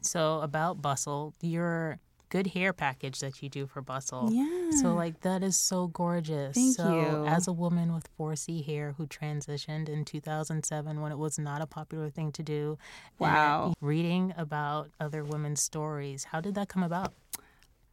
So 0.00 0.40
about 0.40 0.80
Bustle, 0.80 1.34
your 1.40 1.98
good 2.28 2.46
hair 2.46 2.72
package 2.72 3.20
that 3.20 3.42
you 3.42 3.50
do 3.50 3.66
for 3.66 3.82
Bustle. 3.82 4.30
Yeah. 4.32 4.70
So 4.80 4.94
like 4.94 5.20
that 5.20 5.42
is 5.42 5.56
so 5.56 5.88
gorgeous. 5.88 6.54
Thank 6.54 6.76
so 6.76 7.00
you. 7.00 7.26
as 7.26 7.46
a 7.46 7.52
woman 7.52 7.92
with 7.92 8.08
4C 8.18 8.64
hair 8.64 8.94
who 8.96 9.06
transitioned 9.06 9.90
in 9.90 10.06
2007 10.06 11.00
when 11.00 11.12
it 11.12 11.18
was 11.18 11.38
not 11.38 11.60
a 11.60 11.66
popular 11.66 12.08
thing 12.08 12.32
to 12.32 12.42
do. 12.42 12.78
Wow. 13.18 13.74
reading 13.82 14.32
about 14.38 14.90
other 14.98 15.24
women's 15.24 15.60
stories. 15.60 16.24
How 16.24 16.40
did 16.40 16.54
that 16.54 16.68
come 16.68 16.82
about? 16.82 17.12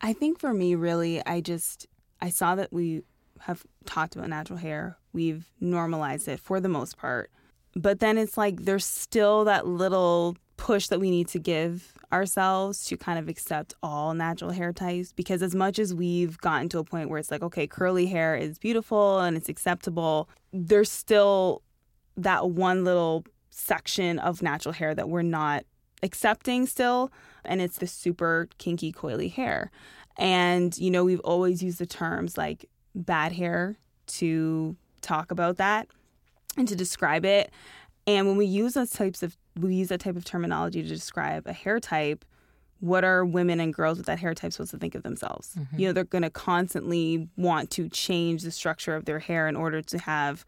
I 0.02 0.14
think 0.14 0.40
for 0.40 0.54
me, 0.54 0.76
really, 0.76 1.26
I 1.26 1.42
just 1.42 1.88
I 2.22 2.30
saw 2.30 2.56
that 2.56 2.72
we 2.72 3.02
have 3.42 3.64
talked 3.86 4.16
about 4.16 4.30
natural 4.30 4.60
hair. 4.60 4.98
We've 5.14 5.46
normalized 5.60 6.28
it 6.28 6.40
for 6.40 6.60
the 6.60 6.70
most 6.70 6.98
part, 6.98 7.32
but 7.76 8.00
then 8.00 8.18
it's 8.18 8.38
like 8.38 8.64
there's 8.64 8.86
still 8.86 9.46
that 9.46 9.68
little 9.68 10.38
push 10.60 10.88
that 10.88 11.00
we 11.00 11.10
need 11.10 11.28
to 11.30 11.40
give 11.40 11.94
ourselves 12.12 12.86
to 12.86 12.98
kind 12.98 13.18
of 13.18 13.30
accept 13.30 13.74
all 13.82 14.14
natural 14.14 14.52
hair 14.52 14.74
types 14.74 15.14
because 15.14 15.42
as 15.42 15.56
much 15.56 15.80
as 15.80 15.94
we've 15.94 16.38
gotten 16.40 16.68
to 16.68 16.80
a 16.80 16.84
point 16.84 17.10
where 17.10 17.18
it's 17.18 17.32
like 17.32 17.42
okay 17.42 17.66
curly 17.66 18.08
hair 18.08 18.36
is 18.36 18.60
beautiful 18.60 19.20
and 19.20 19.38
it's 19.38 19.48
acceptable 19.48 20.28
there's 20.52 20.92
still 20.92 21.62
that 22.18 22.50
one 22.50 22.84
little 22.84 23.24
section 23.52 24.20
of 24.20 24.42
natural 24.42 24.74
hair 24.74 24.94
that 24.94 25.08
we're 25.08 25.22
not 25.22 25.64
accepting 26.04 26.66
still 26.66 27.10
and 27.46 27.62
it's 27.62 27.78
the 27.78 27.88
super 27.88 28.50
kinky 28.58 28.92
coily 28.92 29.32
hair 29.32 29.72
and 30.18 30.78
you 30.78 30.92
know 30.92 31.06
we've 31.06 31.22
always 31.22 31.64
used 31.64 31.80
the 31.80 31.86
terms 31.86 32.38
like 32.38 32.70
bad 33.00 33.32
hair 33.32 33.78
to 34.08 34.76
talk 35.02 35.32
about 35.32 35.58
that 35.58 35.88
and 36.58 36.68
to 36.68 36.76
describe 36.76 37.26
it. 37.26 37.52
And 38.08 38.28
when 38.28 38.38
we 38.38 38.46
use 38.46 38.74
those 38.74 38.92
types 38.92 39.24
of 39.24 39.38
we 39.60 39.76
use 39.76 39.90
that 39.90 40.00
type 40.00 40.16
of 40.16 40.24
terminology 40.24 40.82
to 40.82 40.88
describe 40.88 41.46
a 41.48 41.54
hair 41.54 41.80
type 41.80 42.24
what 42.80 43.04
are 43.04 43.26
women 43.26 43.60
and 43.60 43.74
girls 43.74 43.98
with 43.98 44.08
that 44.08 44.20
hair 44.20 44.34
type 44.34 44.54
supposed 44.54 44.72
to 44.72 44.78
think 44.78 44.96
of 44.96 45.04
themselves? 45.04 45.56
Mm-hmm. 45.60 45.80
You 45.80 45.88
know 45.88 45.94
they're 45.94 46.04
going 46.06 46.22
to 46.22 46.30
constantly 46.30 47.28
want 47.36 47.70
to 47.72 47.90
change 47.90 48.44
the 48.44 48.52
structure 48.52 48.96
of 48.96 49.06
their 49.06 49.20
hair 49.20 49.48
in 49.48 49.56
order 49.56 49.82
to 49.82 49.98
have 50.00 50.46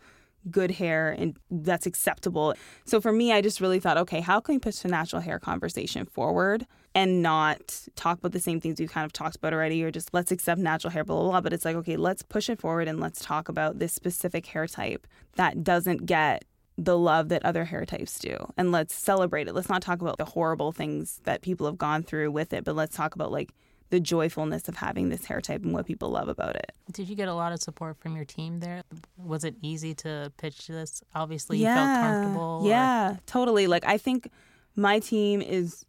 good 0.50 0.72
hair 0.72 1.12
and 1.12 1.38
that's 1.50 1.86
acceptable. 1.86 2.54
So 2.86 3.00
for 3.00 3.12
me, 3.12 3.32
I 3.32 3.42
just 3.42 3.62
really 3.62 3.80
thought, 3.80 3.98
okay, 3.98 4.22
how 4.22 4.40
can 4.40 4.56
we 4.56 4.60
push 4.60 4.78
the 4.78 4.88
natural 4.88 5.22
hair 5.22 5.40
conversation 5.40 6.06
forward 6.06 6.66
and 6.96 7.22
not 7.22 7.88
talk 7.96 8.18
about 8.18 8.32
the 8.32 8.40
same 8.40 8.60
things 8.60 8.80
we've 8.80 8.92
kind 8.92 9.06
of 9.06 9.14
talked 9.14 9.36
about 9.36 9.54
already 9.54 9.84
or 9.84 9.92
just 9.92 10.14
let's 10.14 10.32
accept 10.32 10.60
natural 10.60 10.92
hair, 10.92 11.04
blah, 11.04 11.16
blah, 11.18 11.30
blah. 11.30 11.42
But 11.42 11.54
it's 11.54 11.66
like, 11.66 11.76
okay, 11.78 11.98
let's 11.98 12.24
push 12.24 12.50
it 12.50 12.60
forward 12.60 12.88
and 12.88 13.00
let's 13.00 13.24
talk 13.24 13.50
about 13.50 13.80
this 13.80 13.94
specific 13.94 14.46
hair 14.48 14.68
type 14.68 15.08
that 15.36 15.64
doesn't 15.64 16.06
get 16.06 16.44
the 16.78 16.98
love 16.98 17.30
that 17.30 17.46
other 17.46 17.66
hair 17.66 17.86
types 17.86 18.18
do. 18.20 18.36
And 18.58 18.72
let's 18.72 18.94
celebrate 18.94 19.48
it. 19.48 19.54
Let's 19.54 19.70
not 19.70 19.82
talk 19.82 20.02
about 20.02 20.18
the 20.18 20.26
horrible 20.26 20.72
things 20.72 21.22
that 21.24 21.42
people 21.42 21.66
have 21.68 21.78
gone 21.78 22.04
through 22.04 22.32
with 22.32 22.54
it, 22.54 22.64
but 22.64 22.76
let's 22.76 22.96
talk 22.96 23.14
about 23.16 23.32
like 23.32 23.52
the 23.92 24.00
joyfulness 24.00 24.68
of 24.68 24.76
having 24.78 25.10
this 25.10 25.26
hair 25.26 25.40
type 25.40 25.64
and 25.64 25.74
what 25.74 25.86
people 25.86 26.10
love 26.10 26.28
about 26.28 26.56
it. 26.56 26.72
Did 26.92 27.08
you 27.08 27.16
get 27.16 27.28
a 27.28 27.34
lot 27.34 27.52
of 27.54 27.62
support 27.62 27.98
from 28.00 28.16
your 28.16 28.26
team 28.26 28.60
there? 28.60 28.84
Was 29.18 29.44
it 29.44 29.56
easy 29.62 29.94
to 29.96 30.32
pitch 30.38 30.68
this? 30.68 31.04
Obviously, 31.14 31.60
you 31.60 31.66
felt 31.66 32.02
comfortable. 32.02 32.62
or- 32.64 32.68
Yeah, 32.70 33.18
totally. 33.28 33.68
Like 33.68 33.86
I 33.86 33.98
think 33.98 34.30
my 34.76 35.00
team 35.00 35.42
is 35.42 35.86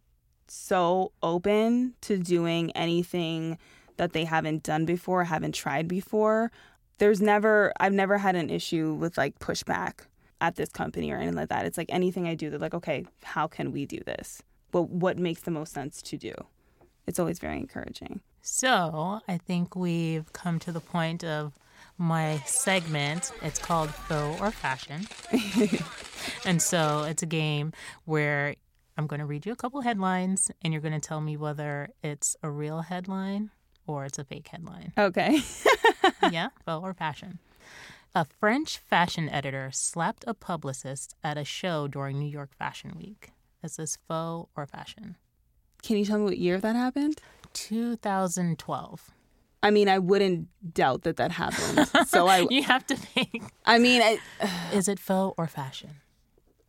so 0.47 1.11
open 1.23 1.93
to 2.01 2.17
doing 2.17 2.71
anything 2.71 3.57
that 3.97 4.13
they 4.13 4.25
haven't 4.25 4.63
done 4.63 4.85
before, 4.85 5.23
haven't 5.23 5.55
tried 5.55 5.87
before. 5.87 6.51
There's 6.97 7.21
never 7.21 7.73
I've 7.79 7.93
never 7.93 8.17
had 8.17 8.35
an 8.35 8.49
issue 8.49 8.93
with 8.93 9.17
like 9.17 9.39
pushback 9.39 10.01
at 10.41 10.55
this 10.55 10.69
company 10.69 11.11
or 11.11 11.15
anything 11.17 11.35
like 11.35 11.49
that. 11.49 11.65
It's 11.65 11.77
like 11.77 11.89
anything 11.91 12.27
I 12.27 12.35
do, 12.35 12.49
they're 12.49 12.59
like, 12.59 12.73
okay, 12.73 13.05
how 13.23 13.47
can 13.47 13.71
we 13.71 13.85
do 13.85 13.99
this? 14.05 14.41
But 14.71 14.89
what 14.89 15.17
makes 15.17 15.41
the 15.41 15.51
most 15.51 15.71
sense 15.73 16.01
to 16.01 16.17
do? 16.17 16.33
It's 17.05 17.19
always 17.19 17.39
very 17.39 17.57
encouraging. 17.57 18.21
So 18.41 19.21
I 19.27 19.37
think 19.37 19.75
we've 19.75 20.31
come 20.33 20.59
to 20.59 20.71
the 20.71 20.79
point 20.79 21.23
of 21.23 21.53
my 21.97 22.37
segment. 22.45 23.31
It's 23.41 23.59
called 23.59 23.89
Faux 23.89 24.41
or 24.41 24.51
Fashion. 24.51 25.07
and 26.45 26.61
so 26.61 27.03
it's 27.03 27.23
a 27.23 27.27
game 27.27 27.73
where 28.05 28.55
I'm 28.97 29.07
going 29.07 29.19
to 29.19 29.25
read 29.25 29.45
you 29.45 29.51
a 29.51 29.55
couple 29.55 29.81
headlines 29.81 30.51
and 30.61 30.73
you're 30.73 30.81
going 30.81 30.93
to 30.93 30.99
tell 30.99 31.21
me 31.21 31.37
whether 31.37 31.89
it's 32.03 32.35
a 32.43 32.49
real 32.49 32.81
headline 32.81 33.51
or 33.87 34.05
it's 34.05 34.19
a 34.19 34.23
fake 34.23 34.47
headline. 34.47 34.93
Okay. 34.97 35.39
yeah, 36.31 36.49
faux 36.65 36.83
or 36.83 36.93
fashion. 36.93 37.39
A 38.15 38.25
French 38.25 38.77
fashion 38.77 39.27
editor 39.27 39.71
slapped 39.71 40.23
a 40.27 40.33
publicist 40.33 41.15
at 41.23 41.37
a 41.37 41.43
show 41.43 41.87
during 41.87 42.19
New 42.19 42.29
York 42.29 42.55
Fashion 42.55 42.93
Week. 42.95 43.31
Is 43.63 43.77
this 43.77 43.97
faux 44.07 44.49
or 44.55 44.67
fashion? 44.67 45.15
Can 45.83 45.97
you 45.97 46.05
tell 46.05 46.17
me 46.17 46.23
what 46.23 46.37
year 46.37 46.59
that 46.59 46.75
happened? 46.75 47.19
2012. 47.53 49.11
I 49.61 49.69
mean, 49.69 49.87
I 49.87 49.99
wouldn't 49.99 50.47
doubt 50.73 51.03
that 51.03 51.17
that 51.17 51.31
happened. 51.31 51.87
So 52.07 52.27
I, 52.27 52.47
You 52.49 52.63
have 52.63 52.85
to 52.87 52.95
think. 52.95 53.43
I 53.65 53.77
mean, 53.79 54.01
I, 54.01 54.19
Is 54.73 54.87
it 54.87 54.99
faux 54.99 55.35
or 55.37 55.47
fashion? 55.47 55.91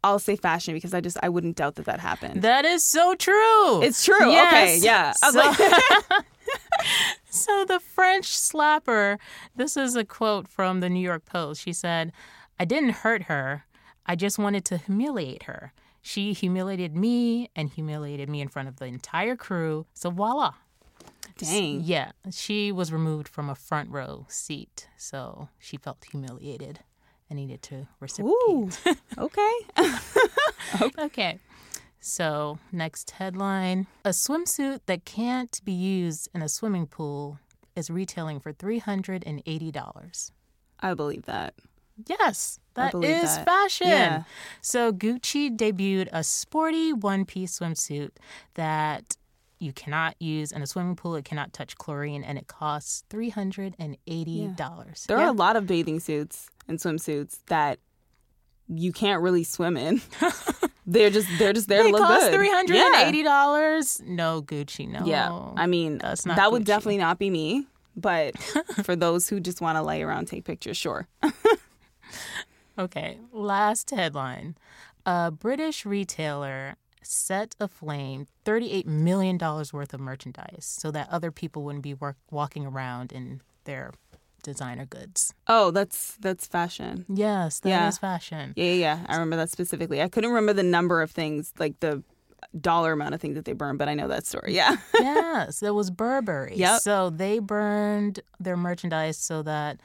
I'll 0.05 0.19
say 0.19 0.37
fashion 0.37 0.75
because 0.75 0.93
I 0.93 1.01
just 1.01 1.17
I 1.23 1.31
wouldn't 1.31 1.57
doubt 1.57 1.77
that 1.77 1.87
that 1.87 1.99
happened. 1.99 2.43
That 2.43 2.67
is 2.67 2.85
so 2.85 3.15
true. 3.15 3.83
it's 3.83 4.05
true. 4.05 4.31
Yes. 4.31 4.53
Okay, 4.53 4.85
yeah. 4.85 5.13
So- 5.13 5.39
like, 5.39 6.25
So 7.25 7.65
the 7.65 7.81
French 7.81 8.27
slapper, 8.29 9.19
this 9.57 9.77
is 9.77 9.97
a 9.97 10.05
quote 10.05 10.47
from 10.47 10.81
the 10.81 10.89
New 10.91 11.01
York 11.01 11.25
Post. 11.25 11.63
She 11.63 11.73
said, 11.73 12.13
I 12.61 12.65
didn't 12.65 12.91
hurt 12.91 13.25
her. 13.25 13.65
I 14.07 14.15
just 14.15 14.39
wanted 14.39 14.65
to 14.67 14.77
humiliate 14.79 15.45
her. 15.45 15.73
She 16.07 16.35
humiliated 16.35 16.95
me 16.95 17.49
and 17.57 17.71
humiliated 17.71 18.29
me 18.29 18.43
in 18.43 18.49
front 18.49 18.69
of 18.69 18.77
the 18.77 18.85
entire 18.85 19.37
crew. 19.37 19.87
So 19.95 20.11
voila. 20.11 20.53
dang. 21.39 21.81
Yeah, 21.83 22.13
she 22.31 22.71
was 22.71 22.93
removed 22.93 23.27
from 23.27 23.49
a 23.49 23.55
front 23.55 23.89
row 23.91 24.27
seat. 24.29 24.87
So 24.99 25.49
she 25.59 25.79
felt 25.79 26.05
humiliated 26.11 26.81
and 27.31 27.39
needed 27.39 27.63
to 27.63 27.89
reciprocate. 28.01 28.31
Ooh. 28.39 28.71
Okay. 29.17 29.55
Okay. 30.99 31.39
So, 32.01 32.59
next 32.71 33.13
headline 33.13 33.87
A 34.05 34.11
swimsuit 34.11 34.81
that 34.85 35.07
can't 35.07 35.59
be 35.65 35.73
used 35.73 36.29
in 36.35 36.43
a 36.43 36.51
swimming 36.51 36.87
pool 36.87 37.39
is 37.75 37.89
retailing 37.89 38.41
for 38.41 38.53
$380. 38.53 40.31
I 40.81 40.93
believe 40.95 41.23
that. 41.25 41.55
Yes, 42.09 42.59
that 42.75 42.95
is 42.95 43.37
that. 43.37 43.45
fashion. 43.45 43.87
Yeah. 43.89 44.23
So, 44.61 44.93
Gucci 44.93 45.55
debuted 45.57 46.09
a 46.13 46.25
sporty 46.25 46.93
one 46.93 47.25
piece 47.25 47.59
swimsuit 47.59 48.11
that 48.55 49.17
you 49.61 49.73
cannot 49.73 50.15
use 50.21 50.51
in 50.53 50.61
a 50.63 50.67
swimming 50.67 50.97
pool. 50.97 51.15
It 51.15 51.25
cannot 51.25 51.53
touch 51.53 51.77
chlorine 51.77 52.25
and 52.25 52.37
it 52.37 52.49
costs 52.49 53.05
$380. 53.11 55.07
There 55.07 55.19
Yeah. 55.19 55.25
are 55.25 55.29
a 55.29 55.33
lot 55.33 55.57
of 55.57 55.67
bathing 55.67 56.01
suits 56.01 56.49
and 56.69 56.79
swimsuits 56.79 57.39
that 57.47 57.79
you 58.69 58.93
can't 58.93 59.23
really 59.23 59.45
swim 59.45 59.77
in. 59.77 60.01
they're 60.87 61.11
just 61.11 61.29
they're 61.39 61.53
just 61.53 61.69
there 61.69 61.83
They 61.83 61.91
to 61.91 61.97
look 61.97 62.07
cost 62.07 62.27
good. 62.27 62.35
three 62.35 62.49
hundred 62.51 62.77
Yeah. 62.77 63.23
dollars. 63.23 64.01
No 64.05 64.43
Gucci, 64.43 64.89
no. 64.89 65.05
Yeah, 65.07 65.31
I 65.57 65.67
mean 65.67 65.99
That's 65.99 66.27
not 66.27 66.37
that 66.37 66.51
would 66.51 66.65
definitely 66.65 66.99
not 66.99 67.19
be 67.19 67.31
me. 67.31 67.67
But 67.97 68.37
for 68.83 68.97
those 68.97 69.29
who 69.29 69.39
just 69.39 69.61
want 69.61 69.77
to 69.77 69.83
lay 69.83 70.03
around, 70.03 70.27
take 70.27 70.45
pictures, 70.45 70.77
sure. 70.77 71.07
Okay, 72.79 73.19
last 73.33 73.91
headline. 73.91 74.57
A 75.07 75.31
British 75.31 75.85
retailer 75.87 76.77
set 77.03 77.55
aflame 77.61 78.27
$38 78.47 78.87
million 78.87 79.39
worth 79.39 79.95
of 79.95 80.01
merchandise 80.01 80.65
so 80.65 80.91
that 80.91 81.09
other 81.11 81.31
people 81.31 81.63
wouldn't 81.63 81.83
be 81.85 81.95
work- 81.95 82.17
walking 82.31 82.67
around 82.67 83.13
in 83.13 83.43
their 83.65 83.93
designer 84.43 84.87
goods. 84.87 85.33
Oh, 85.47 85.71
that's 85.71 86.17
that's 86.21 86.47
fashion. 86.47 87.05
Yes, 87.09 87.61
that 87.61 87.69
is 87.69 87.73
Yeah. 87.73 87.91
fashion. 87.93 88.53
Yeah, 88.57 88.65
yeah, 88.65 88.73
yeah. 88.75 88.99
I 89.09 89.15
remember 89.15 89.37
that 89.37 89.51
specifically. 89.51 90.03
I 90.03 90.09
couldn't 90.09 90.31
remember 90.31 90.53
the 90.53 90.63
number 90.63 91.01
of 91.03 91.11
things, 91.11 91.53
like 91.59 91.81
the 91.81 92.03
dollar 92.61 92.93
amount 92.93 93.15
of 93.15 93.21
things 93.23 93.37
that 93.37 93.47
they 93.47 93.53
burned, 93.55 93.79
but 93.79 93.89
I 93.89 93.95
know 93.95 94.07
that 94.09 94.27
story. 94.27 94.55
Yeah. 94.55 94.77
yes, 95.01 95.63
it 95.63 95.75
was 95.75 95.91
Burberry. 95.91 96.55
Yep. 96.57 96.81
So 96.83 97.09
they 97.11 97.39
burned 97.39 98.21
their 98.39 98.57
merchandise 98.57 99.17
so 99.17 99.43
that 99.43 99.79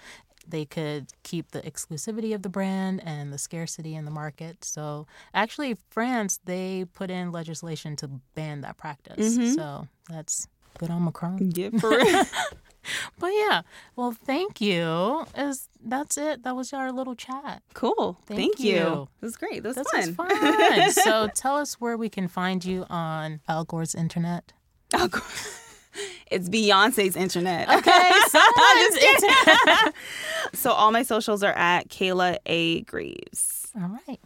they 0.49 0.65
could 0.65 1.07
keep 1.23 1.51
the 1.51 1.61
exclusivity 1.61 2.33
of 2.35 2.41
the 2.41 2.49
brand 2.49 3.01
and 3.05 3.31
the 3.33 3.37
scarcity 3.37 3.95
in 3.95 4.05
the 4.05 4.11
market. 4.11 4.63
So 4.65 5.07
actually, 5.33 5.77
France 5.89 6.39
they 6.45 6.85
put 6.93 7.09
in 7.09 7.31
legislation 7.31 7.95
to 7.97 8.07
ban 8.35 8.61
that 8.61 8.77
practice. 8.77 9.37
Mm-hmm. 9.37 9.53
So 9.53 9.87
that's 10.09 10.47
good 10.77 10.89
on 10.89 11.05
Macron. 11.05 11.51
yeah, 11.55 11.69
for 11.79 11.89
real. 11.89 12.23
But 13.19 13.27
yeah, 13.33 13.61
well, 13.95 14.11
thank 14.13 14.61
you. 14.61 15.25
Is 15.37 15.67
that's 15.83 16.17
it? 16.17 16.43
That 16.43 16.55
was 16.55 16.73
our 16.73 16.91
little 16.91 17.13
chat. 17.15 17.61
cool. 17.73 18.17
Thank 18.25 18.39
Thank, 18.39 18.59
you. 18.59 18.73
you. 18.75 19.07
It 19.21 19.25
was 19.25 19.35
great. 19.35 19.61
That 19.63 19.69
was 19.69 19.75
This 19.75 19.91
fun. 19.91 19.99
is 20.01 20.15
fun. 20.15 20.91
so 21.03 21.27
tell 21.35 21.57
us 21.57 21.75
where 21.75 21.97
we 21.97 22.09
can 22.09 22.27
find 22.27 22.63
you 22.65 22.85
on 22.89 23.41
Al 23.47 23.63
Gore's 23.65 23.93
internet. 23.93 24.53
Oh, 24.93 25.07
cool. 25.11 25.21
it's 26.31 26.49
Beyonce's 26.49 27.15
internet. 27.15 27.69
Okay. 27.69 28.11
So 30.53 30.71
all 30.71 30.91
my 30.91 31.03
socials 31.03 31.43
are 31.43 31.53
at 31.53 31.89
Kayla 31.89 32.37
A 32.47 32.81
Greaves. 32.81 33.71
All 33.75 33.87
right. 34.07 34.17